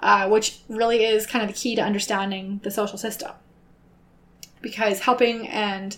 [0.00, 3.32] uh, which really is kind of the key to understanding the social system.
[4.60, 5.96] Because helping and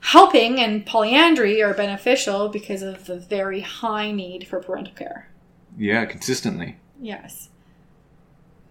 [0.00, 5.28] helping and polyandry are beneficial because of the very high need for parental care.
[5.76, 6.76] Yeah, consistently.
[7.00, 7.50] Yes.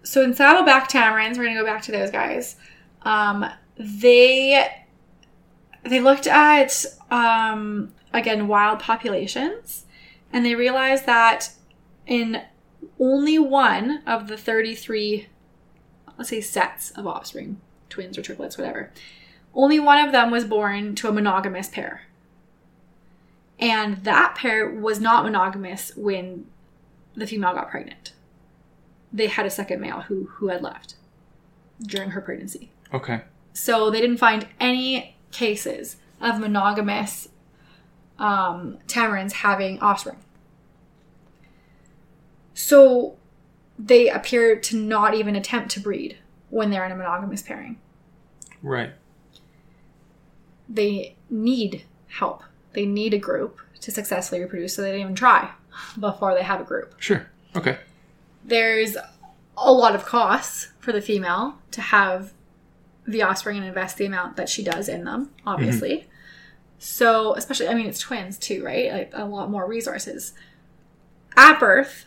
[0.02, 2.56] So in saddleback tamarins, we're gonna go back to those guys.
[3.02, 3.46] Um,
[3.78, 4.68] they
[5.84, 9.86] they looked at um, again wild populations,
[10.32, 11.52] and they realized that
[12.06, 12.42] in
[12.98, 15.28] only one of the thirty three,
[16.16, 18.92] let's say sets of offspring, twins or triplets, whatever,
[19.54, 22.02] only one of them was born to a monogamous pair.
[23.60, 26.46] And that pair was not monogamous when
[27.16, 28.12] the female got pregnant.
[29.12, 30.94] They had a second male who who had left
[31.80, 32.70] during her pregnancy.
[32.92, 33.22] Okay.
[33.58, 37.28] So they didn't find any cases of monogamous
[38.16, 40.16] um, tamarins having offspring.
[42.54, 43.16] So
[43.76, 46.18] they appear to not even attempt to breed
[46.50, 47.80] when they're in a monogamous pairing.
[48.62, 48.92] Right.
[50.68, 52.44] They need help.
[52.74, 55.50] They need a group to successfully reproduce, so they didn't even try
[55.98, 56.94] before they have a group.
[56.98, 57.26] Sure.
[57.56, 57.78] Okay.
[58.44, 58.96] there's
[59.56, 62.32] a lot of costs for the female to have
[63.08, 65.48] the offspring and invest the amount that she does in them, mm-hmm.
[65.48, 66.06] obviously.
[66.78, 68.92] So, especially, I mean, it's twins too, right?
[68.92, 70.32] Like a lot more resources.
[71.36, 72.04] At birth,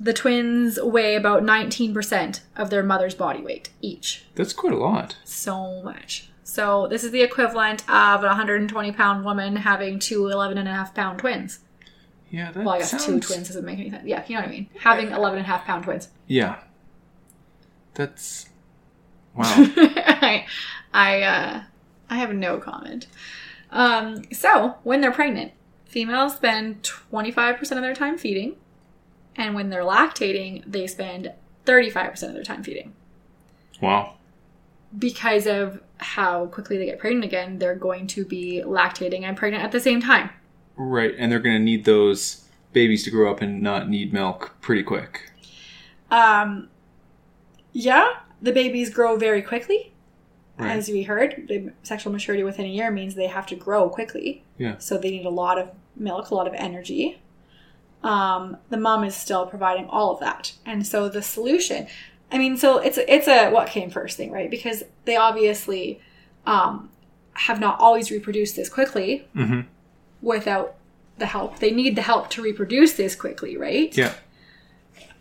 [0.00, 4.24] the twins weigh about 19% of their mother's body weight each.
[4.34, 5.16] That's quite a lot.
[5.24, 6.30] So much.
[6.42, 10.72] So, this is the equivalent of a 120 pound woman having two 11 and a
[10.72, 11.60] half pound twins.
[12.30, 14.06] Yeah, that Well, I guess two twins doesn't make any sense.
[14.06, 14.68] Yeah, you know what I mean.
[14.80, 16.08] Having 11 and a half pound twins.
[16.26, 16.60] Yeah.
[17.94, 18.46] That's
[19.34, 19.44] wow.
[19.56, 20.46] I,
[20.92, 21.62] I, uh,
[22.10, 23.06] I have no comment.
[23.70, 25.52] Um, so when they're pregnant,
[25.86, 28.56] females spend 25% of their time feeding,
[29.36, 31.32] and when they're lactating, they spend
[31.64, 32.94] 35% of their time feeding.
[33.80, 34.14] wow.
[34.98, 39.64] Because of how quickly they get pregnant again, they're going to be lactating and pregnant
[39.64, 40.28] at the same time.
[40.76, 44.54] Right, and they're going to need those babies to grow up and not need milk
[44.60, 45.30] pretty quick.
[46.10, 46.68] Um,
[47.72, 48.08] yeah,
[48.42, 49.92] the babies grow very quickly.
[50.58, 50.76] Right.
[50.76, 54.44] As we heard, the sexual maturity within a year means they have to grow quickly.
[54.58, 54.76] Yeah.
[54.78, 57.20] So they need a lot of milk, a lot of energy.
[58.02, 61.86] Um, the mom is still providing all of that, and so the solution.
[62.30, 64.50] I mean, so it's it's a what came first thing, right?
[64.50, 66.00] Because they obviously
[66.44, 66.90] um,
[67.34, 69.60] have not always reproduced this quickly Mm-hmm.
[70.20, 70.74] without
[71.18, 71.60] the help.
[71.60, 73.96] They need the help to reproduce this quickly, right?
[73.96, 74.12] Yeah.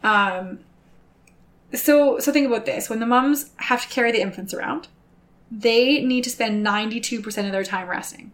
[0.03, 0.59] Um,
[1.73, 4.87] so so think about this: when the mums have to carry the infants around,
[5.49, 8.31] they need to spend ninety two percent of their time resting.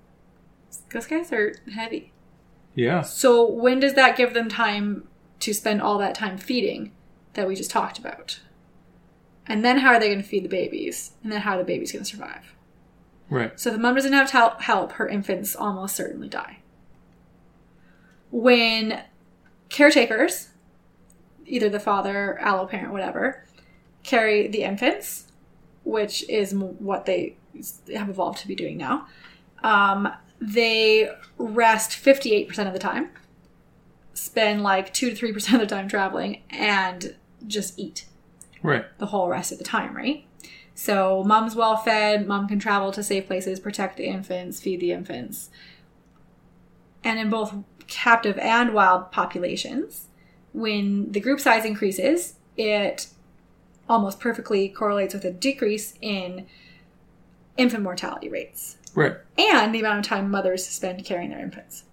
[0.91, 2.13] Those guys are heavy.
[2.75, 3.01] Yeah.
[3.01, 5.07] So when does that give them time
[5.39, 6.91] to spend all that time feeding
[7.33, 8.39] that we just talked about?
[9.47, 11.11] And then how are they going to feed the babies?
[11.23, 12.53] And then how are the babies going to survive?
[13.29, 13.59] Right.
[13.59, 16.59] So if the mom doesn't have help, help, her infants almost certainly die.
[18.31, 19.03] When
[19.69, 20.49] caretakers,
[21.47, 23.43] either the father, allo parent, whatever,
[24.03, 25.31] carry the infants,
[25.83, 27.35] which is what they
[27.93, 29.07] have evolved to be doing now,
[29.63, 30.07] um,
[30.39, 33.09] they rest 58% of the time,
[34.13, 37.15] spend like 2 to 3% of the time traveling, and
[37.47, 38.05] just eat
[38.61, 38.85] Right.
[38.97, 40.25] the whole rest of the time, right?
[40.75, 44.91] So mom's well fed, mom can travel to safe places, protect the infants, feed the
[44.91, 45.49] infants.
[47.03, 47.55] And in both
[47.87, 50.06] captive and wild populations,
[50.53, 53.07] when the group size increases, it
[53.89, 56.45] almost perfectly correlates with a decrease in
[57.57, 59.13] infant mortality rates Right.
[59.37, 61.83] and the amount of time mothers spend carrying their infants.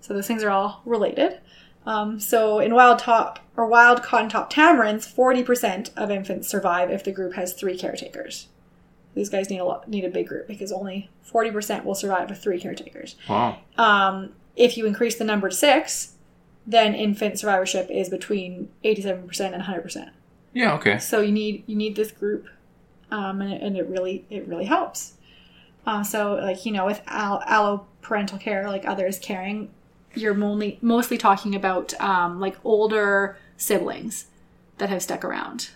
[0.00, 1.40] So those things are all related.
[1.84, 7.04] Um, so in wild top or wild cotton top tamarins, 40% of infants survive if
[7.04, 8.48] the group has three caretakers.
[9.14, 12.38] These guys need a lot, need a big group because only 40% will survive with
[12.42, 13.16] three caretakers.
[13.28, 13.58] Wow.
[13.78, 16.12] Um, if you increase the number to six,
[16.66, 20.10] then infant survivorship is between 87% and 100%.
[20.52, 20.74] Yeah.
[20.74, 20.98] Okay.
[20.98, 22.48] So you need you need this group,
[23.10, 25.12] um, and, it, and it really it really helps.
[25.86, 29.70] Uh, so like you know with allo parental care, like others caring,
[30.14, 34.26] you're mostly mostly talking about um, like older siblings
[34.78, 35.68] that have stuck around,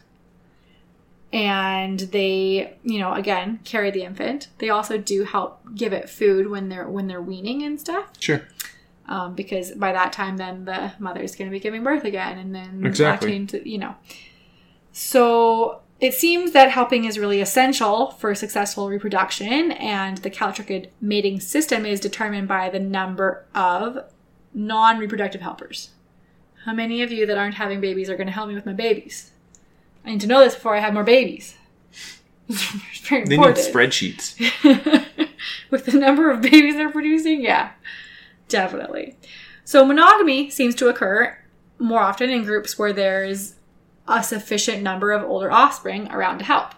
[1.30, 4.49] and they you know again carry the infant.
[4.59, 8.43] They also do help give it food when they're when they're weaning and stuff Sure.
[9.11, 12.55] Um, because by that time then the mother's going to be giving birth again and
[12.55, 13.33] then Exactly.
[13.39, 13.97] lactating you know.
[14.93, 21.41] So it seems that helping is really essential for successful reproduction and the callitrichid mating
[21.41, 23.99] system is determined by the number of
[24.55, 25.91] non-reproductive helpers.
[26.65, 28.73] How many of you that aren't having babies are going to help me with my
[28.73, 29.33] babies?
[30.05, 31.57] I need to know this before i have more babies.
[32.49, 34.37] It's very They need spreadsheets.
[35.71, 37.71] with the number of babies they're producing yeah
[38.51, 39.17] definitely
[39.65, 41.37] so monogamy seems to occur
[41.79, 43.55] more often in groups where there's
[44.09, 46.75] a sufficient number of older offspring around to help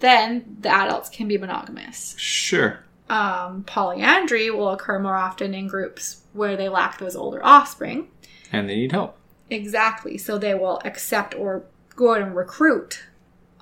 [0.00, 2.80] then the adults can be monogamous Sure.
[3.08, 8.08] um, polyandry will occur more often in groups where they lack those older offspring
[8.52, 9.16] And they need help.
[9.50, 11.62] exactly so they will accept or
[11.96, 13.04] go out and recruit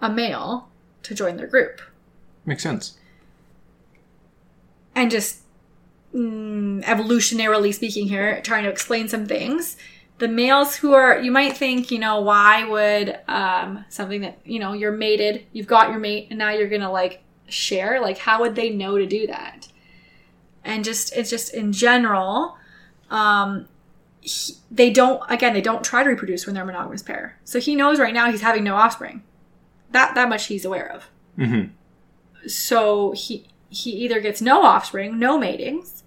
[0.03, 0.69] a male
[1.05, 1.81] to join their group
[2.45, 2.99] Makes sense.
[4.95, 5.41] and just
[6.17, 9.77] mm, evolutionarily speaking here, trying to explain some things.
[10.19, 14.59] The males who are, you might think, you know, why would um, something that, you
[14.59, 18.01] know, you're mated, you've got your mate, and now you're going to like share?
[18.01, 19.69] Like, how would they know to do that?
[20.65, 22.57] And just, it's just in general,
[23.11, 23.69] um,
[24.21, 27.39] he, they don't, again, they don't try to reproduce when they're a monogamous pair.
[27.45, 29.23] So he knows right now he's having no offspring.
[29.93, 31.65] That, that much he's aware of hmm
[32.47, 36.05] so he he either gets no offspring, no matings,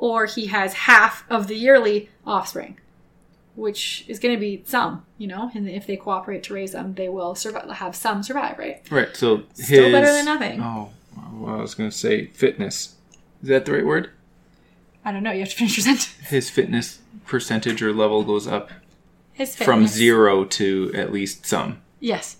[0.00, 2.78] or he has half of the yearly offspring,
[3.54, 5.50] which is going to be some, you know.
[5.54, 8.82] And if they cooperate to raise them, they will survive, have some survive, right?
[8.90, 9.14] Right.
[9.14, 10.60] So his, Still better than nothing.
[10.62, 10.88] Oh,
[11.34, 12.96] well, I was going to say fitness.
[13.42, 14.10] Is that the right word?
[15.04, 15.32] I don't know.
[15.32, 16.14] You have to finish your sentence.
[16.28, 18.70] His fitness percentage or level goes up
[19.34, 21.82] His from zero to at least some.
[22.00, 22.38] Yes.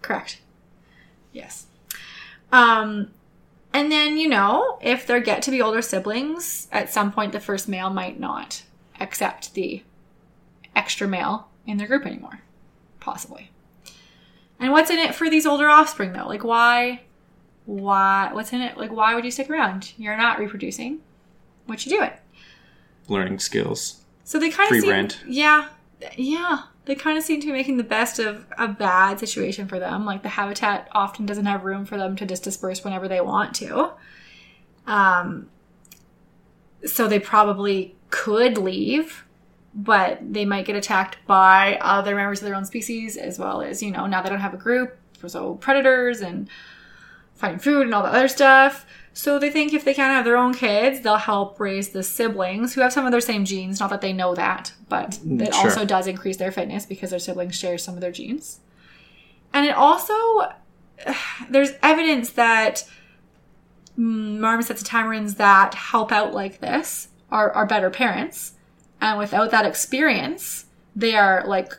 [0.00, 0.40] Correct.
[1.32, 1.66] Yes.
[2.50, 3.10] Um,
[3.76, 7.40] and then, you know, if there get to be older siblings, at some point the
[7.40, 8.62] first male might not
[8.98, 9.82] accept the
[10.74, 12.40] extra male in their group anymore.
[13.00, 13.50] Possibly.
[14.58, 16.26] And what's in it for these older offspring though?
[16.26, 17.02] Like why
[17.66, 18.78] why what's in it?
[18.78, 19.92] Like why would you stick around?
[19.98, 21.00] You're not reproducing.
[21.66, 22.12] What you doing?
[23.08, 24.04] Learning skills.
[24.24, 25.20] So they kind Free of seem, rent.
[25.28, 25.68] Yeah,
[26.16, 26.62] yeah.
[26.86, 30.04] They kind of seem to be making the best of a bad situation for them.
[30.04, 33.54] Like the habitat often doesn't have room for them to just disperse whenever they want
[33.56, 33.90] to.
[34.86, 35.50] Um,
[36.84, 39.24] so they probably could leave,
[39.74, 43.82] but they might get attacked by other members of their own species, as well as
[43.82, 46.48] you know now they don't have a group, so predators and
[47.34, 48.86] finding food and all the other stuff.
[49.16, 52.74] So they think if they can't have their own kids, they'll help raise the siblings
[52.74, 53.80] who have some of their same genes.
[53.80, 55.64] Not that they know that, but it sure.
[55.64, 58.60] also does increase their fitness because their siblings share some of their genes.
[59.54, 60.14] And it also,
[61.48, 62.86] there's evidence that
[63.98, 68.52] mm, marmosets and tamarins that help out like this are, are better parents.
[69.00, 71.72] And without that experience, they are like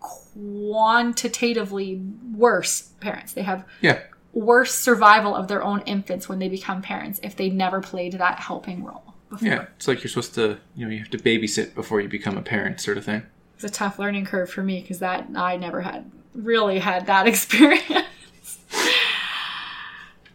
[0.00, 2.02] quantitatively
[2.34, 3.34] worse parents.
[3.34, 4.00] They have Yeah.
[4.36, 8.38] Worse survival of their own infants when they become parents if they never played that
[8.38, 9.48] helping role before.
[9.48, 9.66] Yeah.
[9.76, 12.42] It's like you're supposed to, you know, you have to babysit before you become a
[12.42, 13.22] parent, sort of thing.
[13.54, 17.26] It's a tough learning curve for me because that I never had really had that
[17.32, 18.58] experience.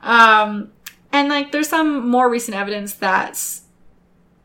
[0.02, 0.72] um,
[1.14, 3.62] and like there's some more recent evidence that's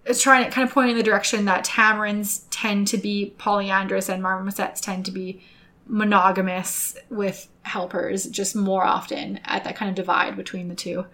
[0.05, 4.09] it's trying to kind of point in the direction that tamarins tend to be polyandrous
[4.09, 5.43] and marmosets tend to be
[5.87, 11.07] monogamous with helpers just more often at that kind of divide between the two.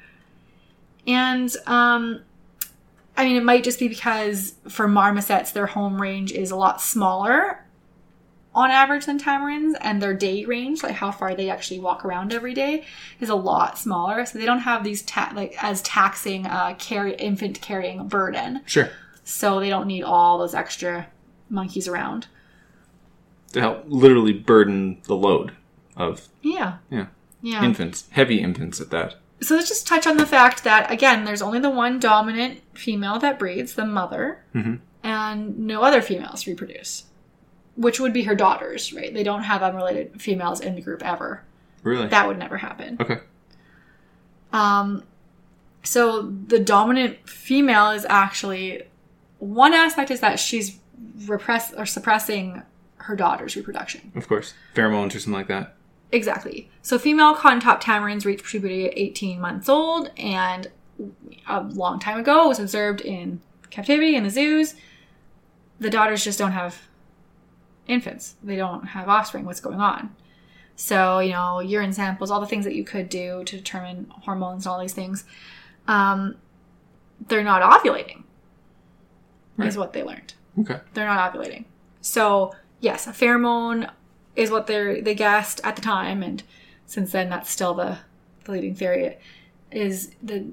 [1.07, 2.23] And um,
[3.17, 6.81] I mean, it might just be because for marmosets, their home range is a lot
[6.81, 7.65] smaller
[8.55, 12.35] on average than tamarins, and their day range, like how far they actually walk around
[12.35, 12.85] every day,
[13.19, 14.27] is a lot smaller.
[14.27, 18.61] So they don't have these ta- like as taxing uh, carry infant carrying burden.
[18.67, 18.91] Sure.
[19.25, 21.09] So they don't need all those extra
[21.49, 22.27] monkeys around.
[23.53, 25.53] To help literally burden the load
[25.97, 27.07] of Yeah, yeah
[27.43, 27.63] yeah.
[27.65, 29.17] infants, heavy infants at that.
[29.43, 33.19] so let's just touch on the fact that again, there's only the one dominant female
[33.19, 34.79] that breeds, the mother, Mhm.
[35.03, 37.05] and no other females reproduce,
[37.77, 39.13] which would be her daughters, right?
[39.13, 41.43] They don't have unrelated females in the group ever.
[41.83, 42.07] Really?
[42.07, 42.97] That would never happen.
[43.01, 43.19] okay.
[44.53, 45.03] Um,
[45.83, 48.85] so the dominant female is actually
[49.39, 50.79] one aspect is that she's
[51.27, 52.63] repress or suppressing
[53.03, 54.13] her daughter's reproduction.
[54.15, 54.55] Of course.
[54.75, 55.77] Pheromones or something like that.
[56.11, 56.71] Exactly.
[56.83, 60.71] So female cotton top tamarins reach puberty at 18 months old, and
[61.49, 63.41] a long time ago was observed in
[63.71, 64.75] captivity in the zoos.
[65.81, 66.83] The daughters just don't have
[67.87, 68.37] infants.
[68.43, 69.45] They don't have offspring.
[69.45, 70.15] What's going on?
[70.77, 74.67] So you know, urine samples, all the things that you could do to determine hormones
[74.67, 75.25] and all these things.
[75.89, 76.37] Um,
[77.29, 78.25] they're not ovulating.
[79.59, 80.81] Is what they learned Okay.
[80.95, 81.67] they're not ovulating.
[82.01, 82.53] So
[82.83, 83.91] yes, a pheromone
[84.37, 86.43] is what they they guessed at the time, and
[86.85, 87.99] since then that's still the,
[88.45, 89.17] the leading theory
[89.71, 90.45] is the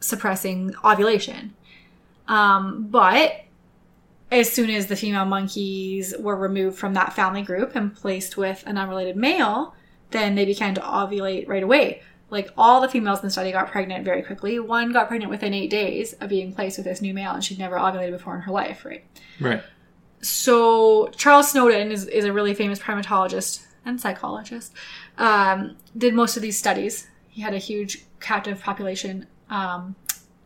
[0.00, 1.54] suppressing ovulation.
[2.28, 3.44] Um, but
[4.30, 8.62] as soon as the female monkeys were removed from that family group and placed with
[8.66, 9.74] an unrelated male,
[10.10, 12.02] then they began to ovulate right away.
[12.28, 14.58] Like all the females in the study got pregnant very quickly.
[14.58, 17.58] One got pregnant within eight days of being placed with this new male, and she'd
[17.58, 19.04] never ovulated before in her life, right?
[19.40, 19.62] Right.
[20.26, 24.72] So Charles Snowden is, is a really famous primatologist and psychologist.
[25.18, 27.06] Um, did most of these studies.
[27.28, 29.94] He had a huge captive population um,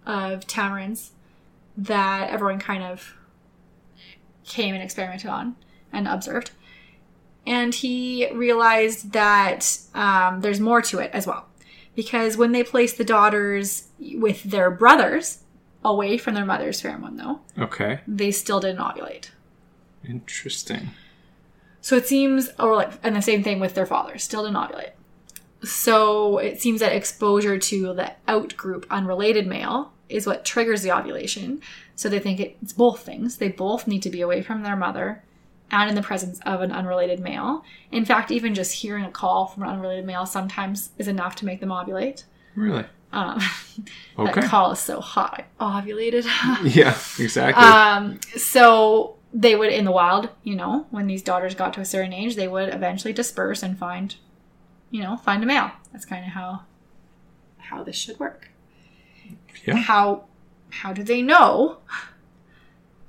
[0.06, 1.10] of tamarins
[1.76, 3.14] that everyone kind of
[4.44, 5.56] came and experimented on
[5.92, 6.50] and observed.
[7.46, 11.46] And he realized that um, there's more to it as well.
[11.94, 15.38] Because when they placed the daughters with their brothers,
[15.84, 18.00] away from their mother's pheromone, though, Okay.
[18.06, 19.30] they still didn't ovulate.
[20.08, 20.90] Interesting.
[21.80, 24.90] So it seems, or like, and the same thing with their father, still didn't ovulate.
[25.62, 30.92] So it seems that exposure to the out group unrelated male is what triggers the
[30.92, 31.60] ovulation.
[31.96, 33.36] So they think it's both things.
[33.36, 35.22] They both need to be away from their mother
[35.70, 37.64] and in the presence of an unrelated male.
[37.92, 41.44] In fact, even just hearing a call from an unrelated male sometimes is enough to
[41.46, 42.24] make them ovulate.
[42.54, 42.84] Really?
[43.12, 43.40] Um,
[44.18, 44.42] Okay.
[44.42, 45.44] That call is so hot.
[45.58, 46.24] I ovulated.
[46.74, 47.64] Yeah, exactly.
[47.64, 51.84] Um, so they would in the wild, you know, when these daughters got to a
[51.84, 54.16] certain age, they would eventually disperse and find,
[54.90, 55.70] you know, find a male.
[55.92, 56.62] That's kind of how
[57.58, 58.50] how this should work.
[59.64, 59.76] Yeah.
[59.76, 60.24] How
[60.70, 61.78] how do they know?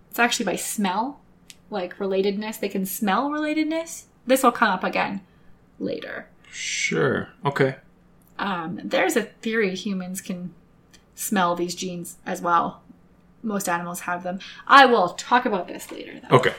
[0.10, 1.22] It's actually by smell,
[1.70, 2.60] like relatedness.
[2.60, 4.04] They can smell relatedness.
[4.28, 5.22] This will come up again
[5.80, 6.28] later.
[6.52, 7.30] sure.
[7.46, 7.78] Okay.
[8.38, 10.54] Um, there's a theory humans can
[11.16, 12.82] smell these genes as well.
[13.44, 14.40] Most animals have them.
[14.68, 16.38] I will talk about this later, though.
[16.38, 16.54] Okay.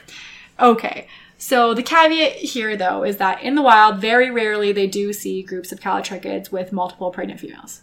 [0.59, 1.09] Okay.
[1.39, 5.43] So the caveat here, though, is that in the wild, very rarely they do see
[5.43, 7.83] groups of callitrichids with multiple pregnant females.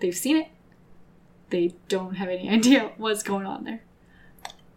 [0.00, 0.48] They've seen it.
[1.48, 3.82] They don't have any idea what's going on there.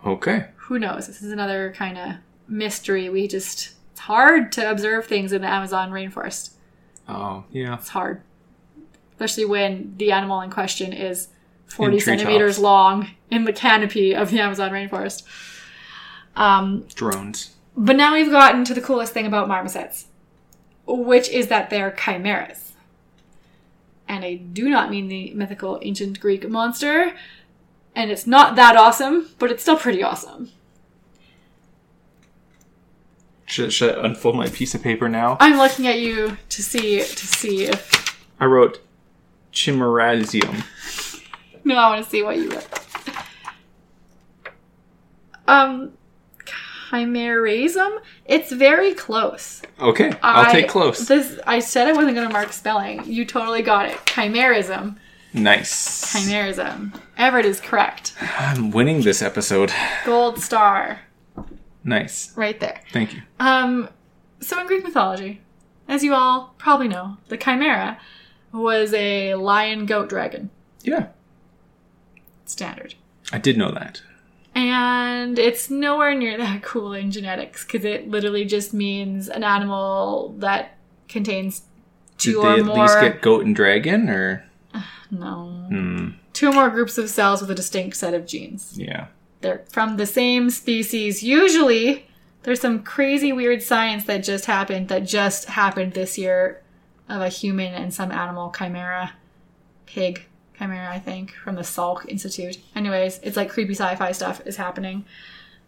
[0.06, 0.48] Okay.
[0.56, 1.08] Who knows?
[1.08, 2.16] This is another kind of
[2.48, 3.10] mystery.
[3.10, 6.52] We just, it's hard to observe things in the Amazon rainforest.
[7.08, 7.76] Oh, yeah.
[7.76, 8.22] It's hard.
[9.12, 11.28] Especially when the animal in question is
[11.68, 12.06] 40 In treetops.
[12.24, 15.24] centimeters long in the canopy of the Amazon rainforest.
[16.36, 17.52] Um, Drones.
[17.78, 20.06] but now we've gotten to the coolest thing about marmosets,
[20.88, 22.74] which is that they're chimeras.
[24.08, 27.14] And I do not mean the mythical ancient Greek monster.
[27.96, 30.50] And it's not that awesome, but it's still pretty awesome.
[33.46, 35.38] Should, should I unfold my piece of paper now?
[35.40, 38.82] I'm looking at you to see to see if I wrote
[39.52, 40.64] Chimerazium.
[41.66, 42.68] no, I want to see what you wrote.
[45.48, 45.94] Um,
[46.92, 48.00] chimerism.
[48.26, 49.62] It's very close.
[49.80, 50.12] Okay.
[50.22, 51.08] I'll I- take close.
[51.08, 53.04] This I said I wasn't going to mark spelling.
[53.06, 53.98] You totally got it.
[54.06, 54.98] Chimerism.
[55.34, 56.14] nice.
[56.14, 56.98] Chimerism.
[57.18, 58.14] Everett is correct.
[58.40, 59.72] I'm winning this episode.
[60.06, 61.02] Gold star
[61.84, 62.32] Nice.
[62.38, 62.80] right there.
[62.94, 63.22] Thank you.
[63.40, 63.90] Um,
[64.40, 65.42] so in Greek mythology,
[65.88, 67.98] as you all probably know, the chimera
[68.54, 70.50] was a lion goat dragon.
[70.84, 71.08] Yeah.
[72.46, 72.96] Standard.
[73.32, 74.02] I did know that.
[74.56, 80.36] And it's nowhere near that cool in genetics because it literally just means an animal
[80.40, 80.78] that
[81.08, 81.64] contains
[82.18, 84.46] two Did two they or at least get goat and dragon or
[85.12, 85.66] no.
[85.70, 88.78] hmm, Two or more groups of cells with a distinct set of genes.
[88.78, 89.08] yeah.
[89.42, 91.22] They're from the same species.
[91.22, 92.08] Usually,
[92.44, 96.62] there's some crazy weird science that just happened, that just happened this year
[97.10, 99.12] of a human and some animal chimera,
[99.86, 100.26] pig
[100.58, 102.58] chimera, I think, from the Salk Institute.
[102.76, 105.06] Anyways, it's like creepy sci fi stuff is happening.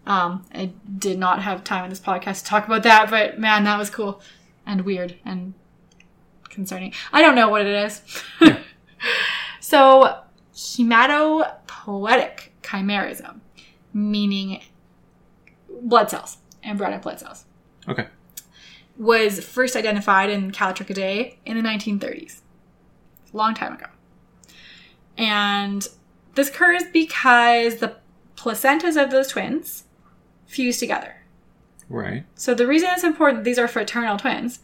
[0.05, 3.63] Um, I did not have time in this podcast to talk about that, but man,
[3.63, 4.21] that was cool
[4.65, 5.53] and weird and
[6.49, 6.93] concerning.
[7.11, 8.01] I don't know what it is.
[9.59, 10.19] So,
[10.53, 13.39] hematopoietic chimerism,
[13.93, 14.61] meaning
[15.81, 17.45] blood cells, embryonic blood cells,
[17.87, 18.07] Okay.
[18.97, 22.41] was first identified in Callitrichidae in the 1930s.
[23.33, 23.87] A long time ago.
[25.17, 25.87] And
[26.35, 27.95] this occurs because the
[28.35, 29.85] placentas of those twins
[30.45, 31.15] fuse together.
[31.89, 32.25] Right.
[32.35, 34.59] So the reason it's important these are fraternal twins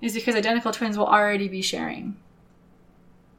[0.00, 2.16] is because identical twins will already be sharing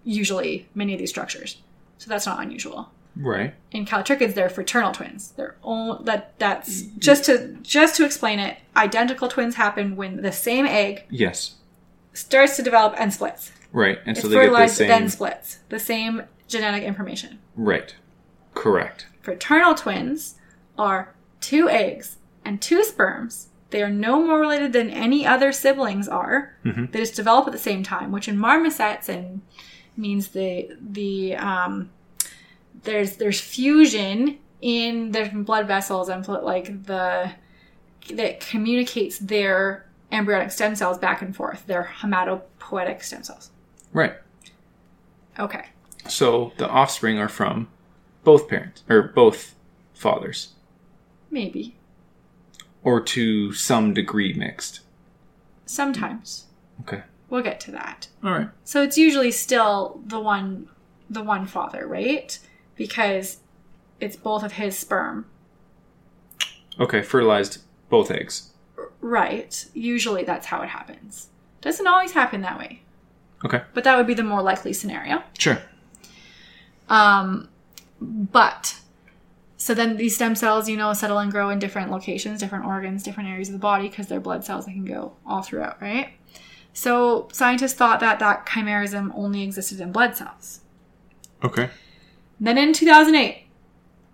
[0.03, 1.57] usually many of these structures.
[1.97, 2.91] So that's not unusual.
[3.16, 3.53] Right.
[3.72, 5.32] In callitrichids, they're fraternal twins.
[5.32, 6.99] They're all, that that's mm-hmm.
[6.99, 8.57] just to just to explain it.
[8.76, 11.55] Identical twins happen when the same egg Yes.
[12.14, 13.51] starts to develop and splits.
[13.72, 13.99] Right.
[14.05, 14.88] And It's so they get the fertilized same.
[14.88, 15.59] then splits.
[15.70, 16.24] The same
[16.54, 17.39] genetic information.
[17.56, 17.93] Right.
[18.54, 19.08] Correct.
[19.22, 20.36] Fraternal twins
[20.78, 23.49] are two eggs and two sperms.
[23.72, 26.56] They are no more related than any other siblings are.
[26.64, 26.91] Mhm.
[26.91, 29.41] They just develop at the same time, which in marmosets and
[29.97, 31.89] means the the um,
[32.84, 37.32] there's there's fusion in their blood vessels and like the
[38.14, 41.66] that communicates their embryonic stem cells back and forth.
[41.66, 43.49] Their hematopoietic stem cells.
[43.91, 44.14] Right.
[45.39, 45.66] Okay.
[46.08, 47.68] So the offspring are from
[48.24, 49.56] both parents or both
[49.93, 50.49] fathers,
[51.32, 51.76] Maybe.
[52.84, 54.82] or to some degree mixed.
[55.66, 56.45] Sometimes.
[56.82, 57.04] Okay.
[57.30, 58.08] We'll get to that.
[58.24, 58.49] All right.
[58.64, 60.68] So it's usually still the one
[61.10, 62.38] the one father, right?
[62.76, 63.38] Because
[63.99, 65.26] it's both of his sperm.
[66.80, 67.01] Okay.
[67.01, 68.51] Fertilized both eggs.
[69.01, 69.66] Right.
[69.74, 71.30] Usually that's how it happens.
[71.62, 72.82] Doesn't always happen that way.
[73.45, 73.62] Okay.
[73.74, 75.24] But that would be the more likely scenario.
[75.38, 75.62] Sure.
[76.90, 77.50] Um
[78.02, 78.80] but
[79.64, 83.02] so then these stem cells, you know, settle and grow in different locations, different organs,
[83.02, 86.10] different areas of the body because they're blood cells that can go all throughout, right?
[86.74, 90.62] So scientists thought that that chimerism only existed in blood cells.
[91.44, 91.70] Okay.
[92.40, 93.46] Then in 2008,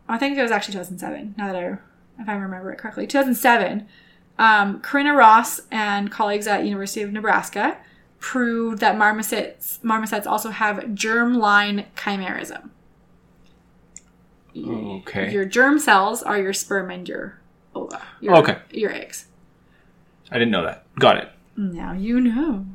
[0.08, 1.80] I think it was actually 2007, now that I,
[2.22, 3.88] if I remember it correctly, 2007,
[4.38, 7.78] um, Corinna Ross and colleagues at University of Nebraska
[8.20, 12.70] proved that marmosets, marmosets also have germline chimerism.
[14.58, 15.32] Okay.
[15.32, 17.40] Your germ cells are your sperm and your
[17.76, 18.02] ova.
[18.20, 18.58] Your, Okay.
[18.72, 19.26] Your eggs.
[20.32, 20.86] I didn't know that.
[20.96, 21.30] Got it.
[21.56, 22.66] Now you know.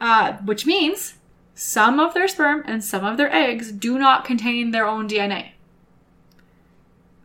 [0.00, 1.14] Uh, which means
[1.54, 5.52] some of their sperm and some of their eggs do not contain their own DNA.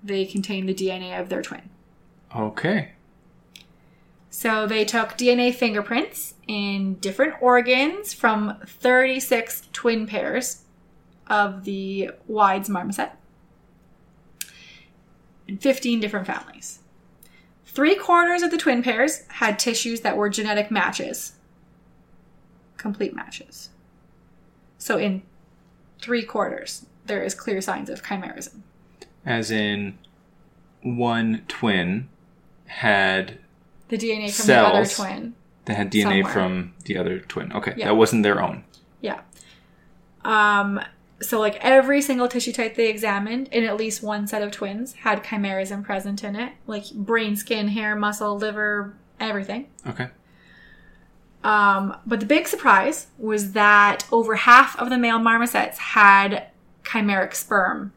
[0.04, 1.70] They contain the DNA of their twin.
[2.36, 2.92] Okay.
[4.30, 10.64] So they took DNA fingerprints in different organs from 36 twin pairs
[11.28, 13.12] of the Wied's marmoset
[15.48, 16.80] in 15 different families.
[17.66, 21.34] Three quarters of the twin pairs had tissues that were genetic matches,
[22.78, 23.70] complete matches.
[24.78, 25.24] So in
[26.00, 28.62] three quarters, there is clear signs of chimerism.
[29.26, 29.98] As in,
[30.82, 32.10] one twin
[32.66, 33.40] had
[33.90, 34.96] The DNA from the other Cells.
[35.10, 35.36] twin
[35.66, 36.34] that had DNA Somewhere.
[36.34, 37.52] from the other twin.
[37.54, 37.86] Okay, Yeah.
[37.88, 38.64] that wasn't their own.
[39.02, 39.22] Yeah.
[40.24, 40.80] Um,
[41.22, 44.94] so like every single tissue type they examined in at least one set of twins
[44.94, 49.68] had chimerism present in it, like brain, skin, hair, muscle, liver, everything.
[49.88, 50.08] Okay.
[51.44, 56.48] Um, but the big surprise was that over half of the male marmosets had
[56.84, 57.94] chimeric sperm.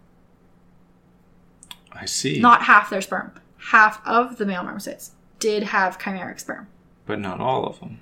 [1.93, 2.41] I see.
[2.41, 3.33] Not half their sperm.
[3.71, 5.13] Half of the male marmosets
[5.43, 6.69] did have chimeric sperm.
[7.05, 7.99] but not all of them.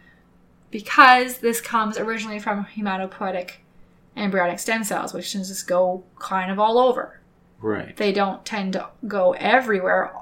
[0.70, 3.52] because this comes originally from hematopoietic
[4.16, 7.18] embryonic stem cells, which can just go kind of all over.
[7.60, 7.96] Right.
[7.96, 10.12] They don't tend to go everywhere.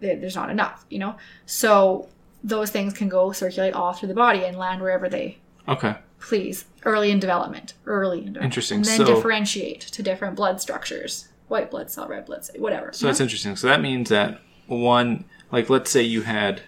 [0.00, 1.16] There's not enough, you know?
[1.46, 2.08] So
[2.44, 5.96] those things can go circulate all through the body and land wherever they Okay.
[6.20, 7.74] please early in development.
[7.86, 8.44] Early in development.
[8.44, 8.76] Interesting.
[8.78, 12.92] And then So- differentiate to different blood structures white blood cell, red blood cell, whatever.
[12.92, 13.56] So that's interesting.
[13.56, 16.62] So that means that one, like, let's say you had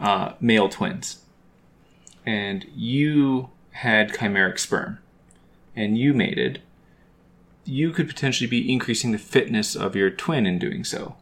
[0.00, 1.18] uh, male twins,
[2.26, 4.98] and you had chimeric sperm,
[5.74, 6.60] and you mated.
[7.64, 11.16] You could potentially be increasing the fitness of your twin in doing so.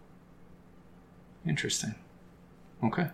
[1.47, 1.95] Interesting.
[2.85, 3.09] Okay.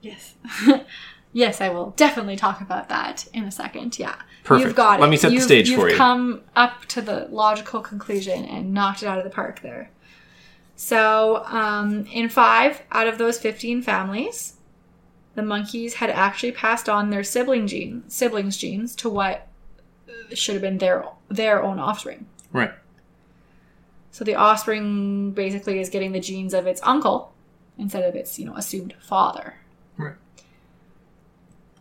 [0.00, 0.34] Yes.
[1.32, 3.98] yes, I will definitely talk about that in a second.
[3.98, 4.16] Yeah.
[4.44, 4.66] Perfect.
[4.66, 5.10] You've got Let it.
[5.10, 5.96] me set the You've- stage you've for you.
[5.96, 9.90] come up to the logical conclusion and knocked it out of the park there.
[10.82, 14.54] So, um, in five out of those 15 families,
[15.34, 19.46] the monkeys had actually passed on their sibling gene, siblings' genes to what
[20.32, 22.24] should have been their their own offspring.
[22.50, 22.72] Right.
[24.10, 27.34] So the offspring basically is getting the genes of its uncle
[27.76, 29.56] instead of its, you know, assumed father.
[29.98, 30.16] Right.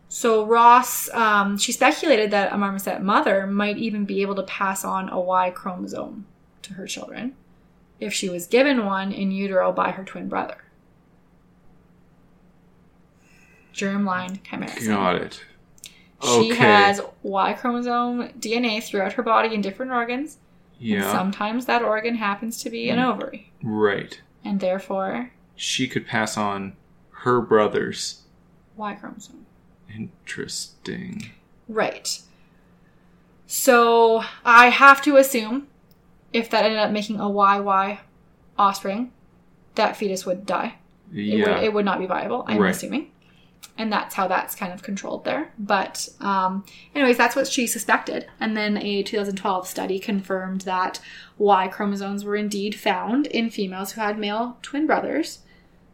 [0.09, 4.83] So Ross, um, she speculated that a marmoset mother might even be able to pass
[4.83, 6.25] on a Y chromosome
[6.63, 7.37] to her children
[7.99, 10.57] if she was given one in utero by her twin brother.
[13.73, 14.87] Germline chimerism.
[14.87, 15.43] Got it.
[16.21, 16.55] She Okay.
[16.55, 20.37] has Y chromosome DNA throughout her body in different organs.
[20.79, 21.11] And Yeah.
[21.11, 23.13] sometimes that organ happens to be an mm.
[23.13, 23.51] ovary.
[23.63, 24.21] Right.
[24.43, 26.73] And therefore, She could pass on
[27.11, 28.23] her brother's.
[28.77, 29.45] Y chromosome.
[29.93, 31.31] Interesting.
[31.67, 32.21] Right.
[33.45, 35.67] So I have to assume
[36.33, 37.99] if that ended up making a YY
[38.57, 39.11] offspring,
[39.75, 40.75] that fetus would die.
[41.13, 41.55] It, Yeah.
[41.55, 42.71] would, it would not be viable, I'm Right.
[42.71, 43.11] assuming.
[43.77, 45.51] And that's how that's kind of controlled there.
[45.57, 48.27] But, um, anyways, that's what she suspected.
[48.39, 50.99] And then a 2012 study confirmed that
[51.37, 55.39] Y chromosomes were indeed found in females who had male twin brothers.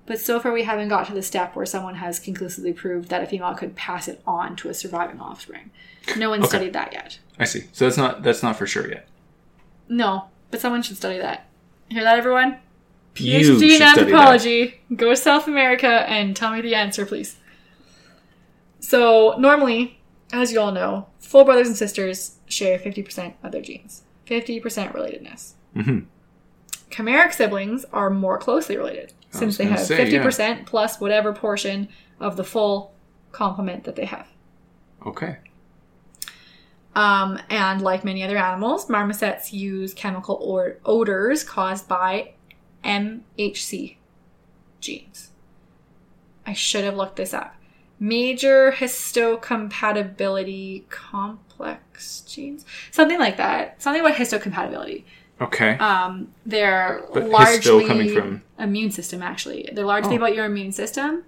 [0.08, 3.24] But so far, we haven't got to the step where someone has conclusively proved that
[3.24, 5.72] a female could pass it on to a surviving offspring.
[6.18, 6.50] No one Okay.
[6.50, 7.20] studied that yet.
[7.40, 7.66] I see.
[7.72, 9.08] So that's not that's not for sure yet.
[9.88, 11.48] No, but someone should study that.
[11.90, 12.58] Hear that, everyone?
[13.18, 14.00] You PhD in should study that.
[14.00, 14.82] anthropology.
[14.96, 17.38] Go to South America and tell me the answer, please.
[18.80, 20.00] So, normally,
[20.32, 24.04] as you all know, full brothers and sisters share 50% of their genes.
[24.28, 24.62] 50%
[24.94, 25.54] relatedness.
[25.74, 26.00] hmm
[26.90, 32.38] Chimeric siblings are more closely related since they have say, 50% plus whatever portion of
[32.38, 32.94] the full
[33.34, 34.28] complement that they have.
[35.06, 35.38] Okay.
[36.96, 42.32] Um, and like many other animals, marmosets use chemical or- odors caused by
[42.86, 43.98] MHC
[44.80, 45.32] genes.
[46.48, 47.56] I should have looked this up.
[48.00, 53.82] Major histocompatibility complex genes, something like that.
[53.82, 55.04] Something about histocompatibility.
[55.42, 55.78] Okay.
[55.80, 59.22] Um, they're But largely coming from- immune system.
[59.22, 60.18] Actually, they're largely Oh.
[60.18, 61.24] about your immune system.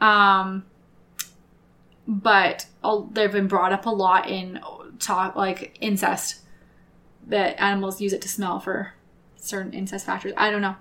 [0.00, 0.64] Um,
[2.06, 2.66] but
[3.12, 4.60] they've been brought up a lot in
[4.98, 6.40] talk like incest.
[7.26, 8.94] That animals use it to smell for
[9.36, 10.32] certain incest factors.
[10.36, 10.74] I don't know.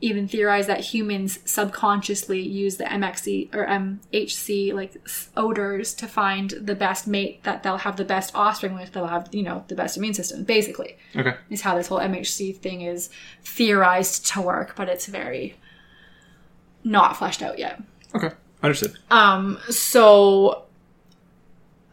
[0.00, 5.00] Even theorize that humans subconsciously use the MXC or MHC like
[5.34, 8.92] odors to find the best mate that they'll have the best offspring with.
[8.92, 10.44] They'll have you know the best immune system.
[10.44, 11.36] Basically, okay.
[11.48, 13.08] is how this whole MHC thing is
[13.42, 15.56] theorized to work, but it's very
[16.82, 17.82] not fleshed out yet.
[18.14, 18.30] Okay.
[18.64, 18.96] Understood.
[19.10, 20.64] Um, so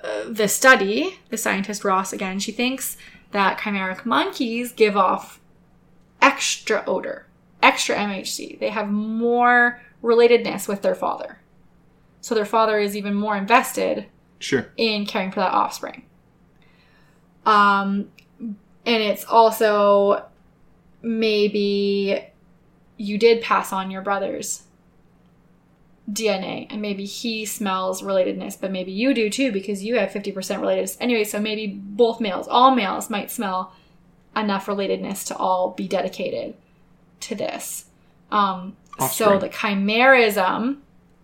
[0.02, 2.96] uh, the study, the scientist Ross again, she thinks
[3.32, 5.42] that chimeric monkeys give off
[6.22, 7.28] extra odor,
[7.62, 8.58] extra MHC.
[8.58, 11.40] They have more relatedness with their father.
[12.22, 14.06] So their father is even more invested
[14.40, 14.72] Sure.
[14.78, 16.06] in caring for that offspring.
[17.46, 18.08] Um,
[18.40, 20.26] and it's also
[21.02, 22.28] maybe
[22.96, 24.64] you did pass on your brother's
[26.12, 30.34] DNA, and maybe he smells relatedness, but maybe you do too because you have 50%
[30.34, 30.98] relatedness.
[31.00, 33.74] Anyway, so maybe both males, all males, might smell
[34.36, 36.56] enough relatedness to all be dedicated
[37.22, 37.86] to this.
[38.32, 38.76] Um,
[39.10, 40.78] so the chimerism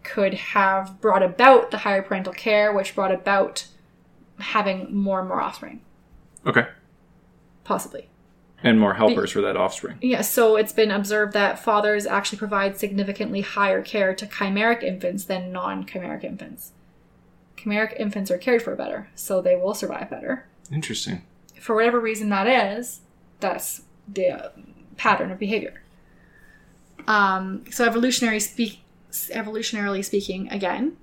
[0.04, 3.68] could have brought about the higher parental care, which brought about
[4.40, 5.82] having more and more offspring,
[6.46, 6.66] Okay.
[7.64, 8.08] possibly.
[8.64, 9.98] And more helpers for that offspring.
[10.02, 15.26] Yeah, so it's been observed that fathers actually provide significantly higher care to chimeric infants
[15.26, 16.72] than non chimeric infants.
[17.56, 20.48] Chimeric infants are cared for better, so they will survive better.
[20.72, 21.22] Interesting.
[21.60, 23.02] For whatever reason that is,
[23.40, 24.50] that's the uh,
[24.98, 25.84] pattern of behavior.
[27.08, 28.82] Um, so evolutionary speak,
[29.12, 30.98] evolutionarily speaking, again,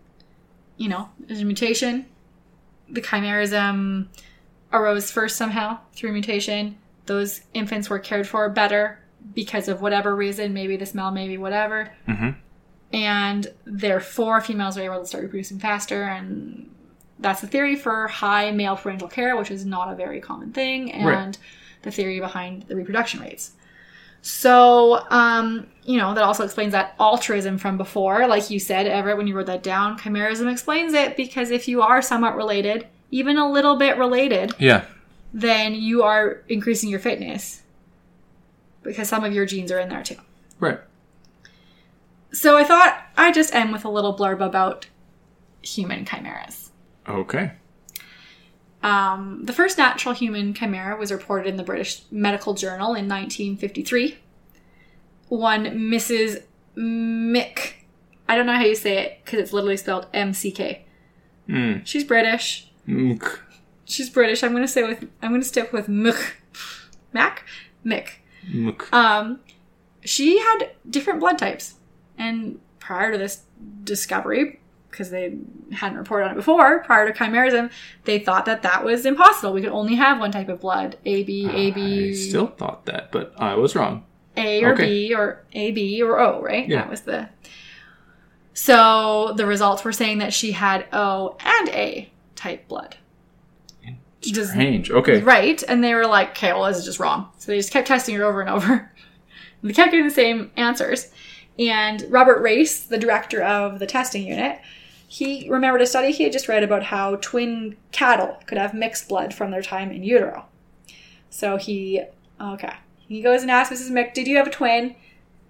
[0.77, 2.07] you know, there's a mutation.
[2.89, 4.09] The chimerism
[4.73, 6.77] arose first somehow through mutation.
[7.07, 8.99] Those infants were cared for better
[9.35, 11.91] because of whatever reason, maybe the smell, maybe whatever.
[12.07, 12.31] hmm
[12.93, 16.05] And therefore, females are able to start reproducing faster.
[16.05, 16.71] And
[17.19, 20.93] that's the theory for high male parental care, which is not a very common thing,
[20.93, 21.39] and Right.
[21.83, 23.53] the theory behind the reproduction rates.
[24.23, 28.27] So, um, you know, that also explains that altruism from before.
[28.27, 31.83] Like you said, Everett, when you wrote that down, chimerism explains it because if you
[31.83, 34.85] are somewhat related, even a little bit related, Yeah.
[35.35, 37.63] Then you are increasing your fitness
[38.85, 40.17] because some of your genes are in there too.
[40.61, 40.79] Right.
[42.33, 44.87] So I thought I'd just end with a little blurb about
[45.61, 46.71] human chimeras.
[47.09, 47.53] Okay.
[48.83, 54.19] Um, the first natural human chimera was reported in the British Medical Journal in 1953.
[55.29, 56.43] One Mrs.
[56.77, 57.73] Mick.
[58.29, 60.85] I don't know how you say it because it's literally spelled M C K.
[61.49, 61.85] Mm.
[61.85, 62.71] She's British.
[62.87, 63.39] Mk.
[63.87, 64.43] She's British.
[64.43, 66.33] I'm gonna say with I'm gonna stick with Mick.
[67.13, 67.45] Mac?
[67.85, 68.09] Mick.
[68.51, 68.93] Mk.
[68.93, 69.41] Um,
[70.05, 71.75] she had different blood types,
[72.19, 73.43] and prior to this
[73.85, 74.61] discovery,
[74.91, 75.37] because they
[75.73, 77.71] hadn't reported on it before prior to chimerism,
[78.05, 79.53] they thought that that was impossible.
[79.53, 83.33] We could only have one type of blood, AB, AB, I still thought that, but
[83.39, 84.05] I was wrong.
[84.37, 84.87] A or Okay.
[85.09, 86.69] B or A, B or O, right?
[86.69, 86.79] Yeah.
[86.83, 87.29] That was the.
[88.53, 92.97] So the results were saying that she had O and A type blood.
[94.33, 94.91] Does- Strange.
[94.91, 95.21] Okay.
[95.21, 95.63] Right.
[95.67, 97.29] And they were like, okay, well, this is just wrong.
[97.39, 98.91] So they just kept testing her over and over.
[99.63, 101.11] And they kept getting the same answers.
[101.59, 104.61] And Robert Race, the director of the testing unit,
[105.09, 109.09] he remembered a study he had just read about how twin cattle could have mixed
[109.09, 110.45] blood from their time in utero.
[111.31, 112.03] So he,
[112.39, 112.75] okay.
[113.09, 113.91] He goes and asks Mrs.
[113.91, 114.97] Mick, did you have a twin?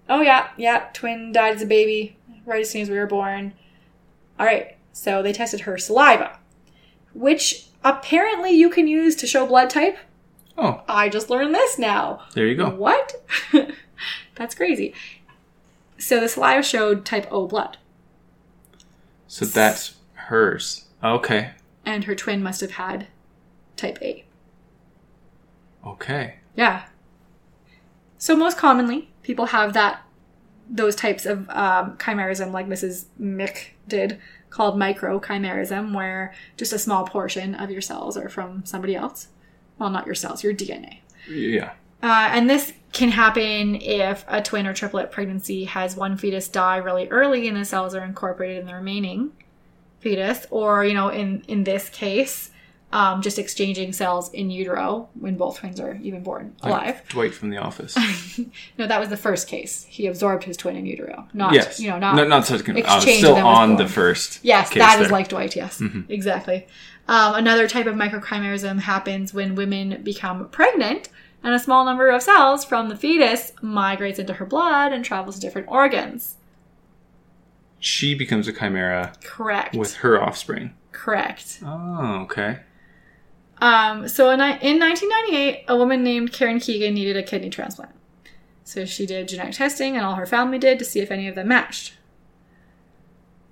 [0.07, 2.15] Oh, yeah, yeah, twin died as a baby
[2.45, 3.53] right as soon as we were born.
[4.39, 4.77] All right.
[4.93, 6.39] So they tested her saliva,
[7.13, 9.97] which apparently you can use to show blood type.
[10.57, 12.23] Oh, I just learned this now.
[12.33, 12.69] there you go.
[12.69, 13.13] What?
[14.35, 14.93] That's crazy.
[15.97, 17.77] So the saliva showed type O blood,
[19.27, 20.85] So that's hers.
[21.03, 21.51] Okay.
[21.85, 23.07] and her twin must have had
[23.77, 24.25] type A.
[25.85, 26.35] Okay.
[26.55, 26.85] Yeah.
[28.17, 30.01] So most commonly, people have that
[30.69, 33.05] those types of um, chimerism, like Mrs.
[33.21, 34.19] Mick did,
[34.55, 39.27] called microchimerism, where just a small portion of your cells are from somebody else.
[39.77, 40.99] Well, not your cells, your DNA.
[41.29, 41.73] Yeah.
[42.01, 46.77] Uh, and this can happen if a twin or triplet pregnancy has one fetus die
[46.77, 49.33] really early and the cells are incorporated in the remaining
[49.99, 52.51] fetus, or, you know, in, in this case,
[52.95, 57.01] um, just exchanging cells in utero when both twins are even born Like alive.
[57.09, 57.97] Dwight from The Office.
[58.77, 59.83] No, that was the first case.
[59.89, 61.79] He absorbed his twin in utero, not, yes.
[61.79, 62.15] you know, not.
[62.15, 62.61] not, not such.
[62.67, 64.39] Exchange still on the first.
[64.43, 65.11] Yes, case that is there.
[65.11, 65.79] like Dwight, yes.
[65.79, 66.09] Mhm.
[66.09, 66.67] Exactly.
[67.09, 71.09] Um, another type of microchimerism happens when women become pregnant
[71.43, 75.35] and a small number of cells from the fetus migrates into her blood and travels
[75.35, 76.35] to different organs.
[77.79, 79.75] She becomes a chimera Correct.
[79.75, 80.73] with her offspring.
[80.91, 81.59] Correct.
[81.65, 82.59] Oh, okay.
[83.59, 87.91] Um, so in, in 1998, a woman named Karen Keegan needed a kidney transplant.
[88.63, 91.35] So she did genetic testing, and all her family did to see if any of
[91.35, 91.93] them matched.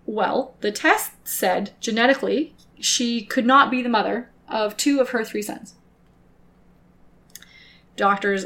[0.05, 5.23] Well, the test said genetically she could not be the mother of two of her
[5.23, 5.75] three sons.
[7.95, 8.45] Doctors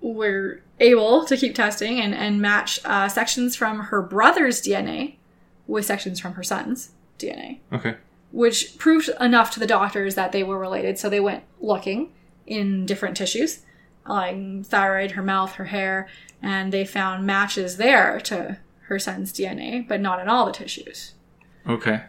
[0.00, 5.14] were able to keep testing and, and match uh, sections from her brother's DNA
[5.66, 7.94] with sections from her son's DNA Okay.
[8.32, 10.98] Which proved enough to the doctors that they were related.
[10.98, 12.12] So they went looking
[12.46, 13.60] in different tissues,
[14.08, 16.08] like thyroid, her mouth, her hair,
[16.42, 21.14] and they found matches there to her son's DNA, but not in all the tissues.
[21.66, 22.02] Okay.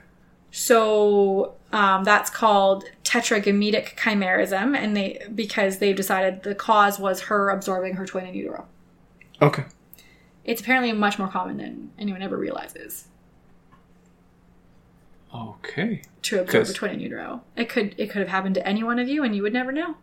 [0.49, 7.49] So um, that's called tetragametic chimerism, and they because they've decided the cause was her
[7.49, 8.67] absorbing her twin in utero.
[9.41, 9.65] Okay.
[10.45, 13.07] It's apparently much more common than anyone ever realizes
[15.33, 16.01] Okay.
[16.23, 17.41] to absorb a twin in utero.
[17.55, 19.71] It could it could have happened to any one of you, and you would never
[19.71, 19.95] know.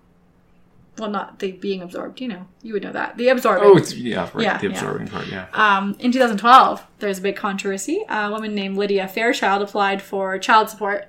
[0.98, 3.64] Well, not the being absorbed, you know, you would know that the absorbing.
[3.64, 4.42] Oh, it's, yeah, right.
[4.44, 4.72] Yeah, the yeah.
[4.72, 5.28] absorbing part.
[5.28, 5.46] Yeah.
[5.52, 8.04] Um, in 2012, there's a big controversy.
[8.08, 11.06] A woman named Lydia Fairchild applied for child support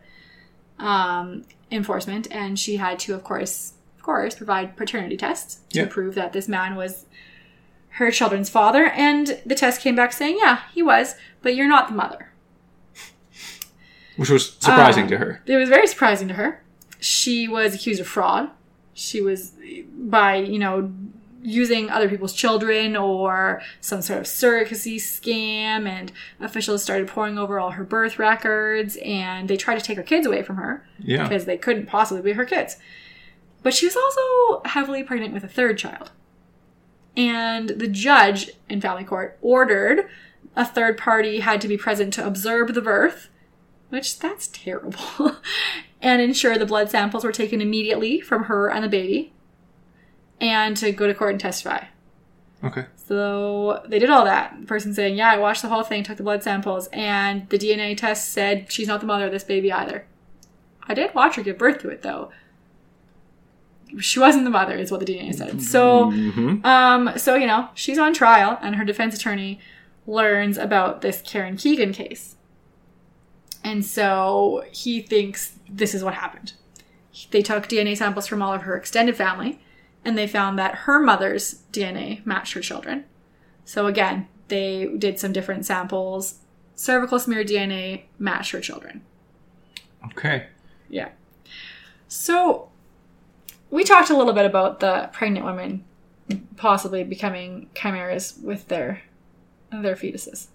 [0.80, 5.88] um, enforcement, and she had to, of course, of course, provide paternity tests to Yeah.
[5.89, 7.05] prove that this man was
[7.95, 8.86] her children's father.
[8.86, 12.30] And the test came back saying, "Yeah, he was, but you're not the mother."
[14.18, 15.41] Which was surprising Um, to her.
[15.45, 16.62] It was very surprising to her.
[16.99, 18.49] She was accused of fraud.
[18.93, 19.53] She was
[19.97, 20.91] by, you know,
[21.43, 27.59] using other people's children or some sort of surrogacy scam and officials started pouring over
[27.59, 31.24] all her birth records and they tried to take her kids away from her Yeah.
[31.24, 32.78] because they couldn't possibly be her kids.
[33.64, 36.12] But she was also heavily pregnant with a third child.
[37.18, 40.07] And the judge in family court ordered
[40.55, 43.30] a third party had to be present to observe the birth,
[43.91, 45.37] which that's terrible,
[46.01, 49.31] and ensure the blood samples were taken immediately from her and the baby,
[50.39, 51.85] and to go to court and testify.
[52.63, 52.85] Okay.
[52.95, 54.55] So they did all that.
[54.61, 57.57] The person saying, Yeah, I watched the whole thing, took the blood samples, and the
[57.57, 60.05] DNA test said she's not the mother of this baby either.
[60.87, 62.31] I did watch her give birth to it though.
[63.99, 65.61] She wasn't the mother, is what the DNA said.
[65.61, 69.59] So hmm um, so you know, she's on trial, and her defense attorney
[70.07, 72.35] learns about this Karen Keegan case,
[73.64, 76.53] and so he thinks this is what happened.
[77.32, 79.59] They took DNA samples from all of her extended family,
[80.03, 83.05] and they found that her mother's DNA matched her children.
[83.66, 86.39] So again, they did some different samples.
[86.76, 89.01] Cervical smear DNA matched her children.
[90.05, 90.47] Okay.
[90.89, 91.09] Yeah.
[92.07, 92.70] So
[93.70, 95.86] we talked a little bit about the pregnant women
[96.57, 99.01] possibly becoming chimeras with their
[99.72, 100.47] their fetuses.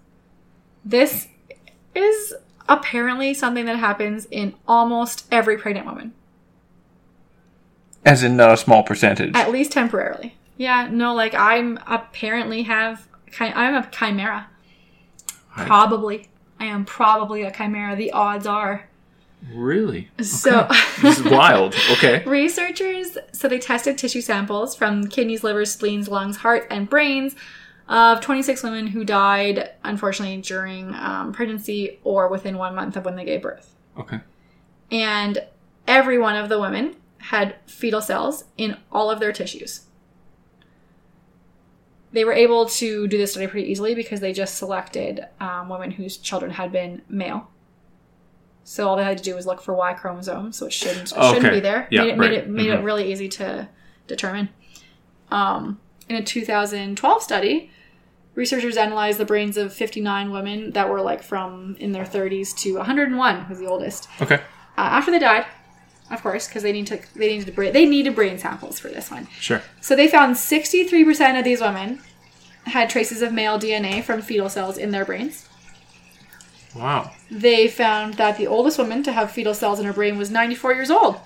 [0.85, 1.27] This
[1.95, 2.33] is
[2.69, 6.13] apparently something that happens in almost every pregnant woman,
[8.05, 9.35] As in not a small percentage.
[9.35, 10.35] at least temporarily.
[10.57, 13.07] Yeah, no, like I'm apparently have
[13.39, 14.47] I'm a chimera.
[15.55, 15.67] Right.
[15.67, 16.27] Probably,
[16.59, 17.95] I am probably a chimera.
[17.95, 18.87] The odds are.
[19.53, 20.09] really?
[20.21, 20.67] So.
[21.01, 21.75] This is wild.
[21.93, 22.23] Okay.
[22.27, 27.35] Researchers, so they tested tissue samples from kidneys, livers, spleens, lungs, heart, and brains
[27.89, 33.15] of 26 women who died, unfortunately, during um, pregnancy or within one month of when
[33.15, 33.73] they gave birth.
[33.97, 34.19] Okay.
[34.91, 35.39] And
[35.87, 39.81] every one of the women had fetal cells in all of their tissues.
[42.11, 45.91] They were able to do this study pretty easily because they just selected um, women
[45.91, 47.49] whose children had been male.
[48.63, 51.07] So all they had to do was look for Y chromosome, so it shouldn't it
[51.09, 51.49] shouldn't Okay.
[51.51, 51.87] be there.
[51.91, 52.17] Yeah, made it, right.
[52.19, 52.83] made it made it Mhm.
[52.83, 53.69] really easy to
[54.07, 54.49] determine.
[55.31, 55.79] Um,
[56.09, 57.71] in a 2012 study,
[58.37, 62.77] researchers analyzed the brains of 59 women that were like from in their 30s to
[62.77, 64.07] 101 was the oldest.
[64.21, 64.35] Okay.
[64.35, 65.47] Uh, after they died,
[66.11, 69.09] of course, because they need to they needed brain they needed brain samples for this
[69.11, 69.27] one.
[69.39, 69.61] Sure.
[69.81, 71.99] So they found 63% of these women
[72.65, 75.49] had traces of male DNA from fetal cells in their brains.
[76.75, 77.11] Wow.
[77.31, 80.73] They found that the oldest woman to have fetal cells in her brain was 94
[80.75, 81.17] years old,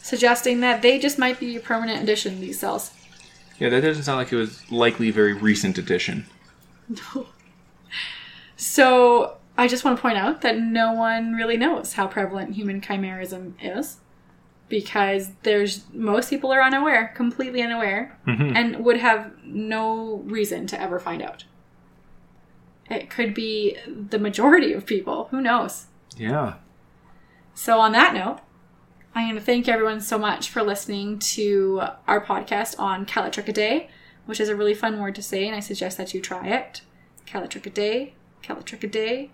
[0.00, 2.90] suggesting that they just might be a permanent addition, these cells.
[3.58, 6.26] Yeah, that doesn't sound like it was likely a very recent addition.
[8.56, 12.80] So I just want to point out that no one really knows how prevalent human
[12.80, 13.98] chimerism is
[14.68, 18.56] because there's most people are unaware, completely unaware, Mhm.
[18.56, 21.44] and would have no reason to ever find out.
[22.90, 25.28] It could be the majority of people.
[25.30, 25.86] Who knows?
[26.16, 26.54] Yeah.
[27.54, 28.40] So, on that note,
[29.14, 33.88] I want to thank everyone so much for listening to our podcast on Callitrichidae,
[34.26, 36.82] which is a really fun word to say, and I suggest that you try it.
[37.26, 38.12] Callitrichidae,
[38.42, 39.30] Callitrichidae.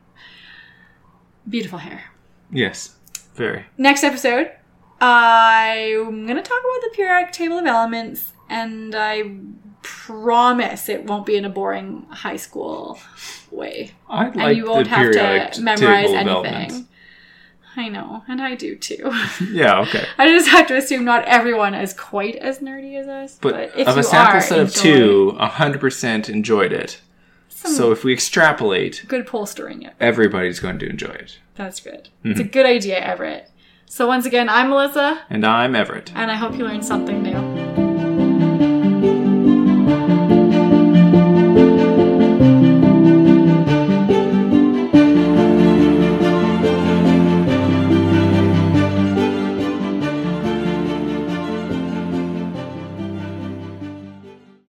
[1.48, 2.04] Beautiful hair.
[2.50, 2.96] Yes.
[3.34, 3.64] Very.
[3.76, 4.52] Next episode,
[5.00, 9.32] I'm going to talk about the periodic table of elements, and I
[9.82, 12.98] promise it won't be in a boring high school
[13.50, 13.92] way.
[14.08, 16.28] I and you won't the have periodic to memorize anything.
[16.28, 16.82] elements.
[17.76, 19.10] I know, and I do too.
[19.50, 19.80] Yeah.
[19.80, 20.04] Okay.
[20.18, 23.38] I just have to assume not everyone is quite as nerdy as us.
[23.40, 27.00] But, But, if of a sample are, set of enjoy two, hundred percent enjoyed it.
[27.48, 29.94] some So if we extrapolate, good polstering it.
[30.00, 31.38] everybody's going to enjoy it.
[31.54, 32.08] That's good.
[32.24, 32.50] It's a mm-hmm.
[32.52, 33.50] good idea, Everett.
[33.86, 36.12] So once again, I'm Melissa, And I'm Everett.
[36.14, 37.81] and I hope you learned something new.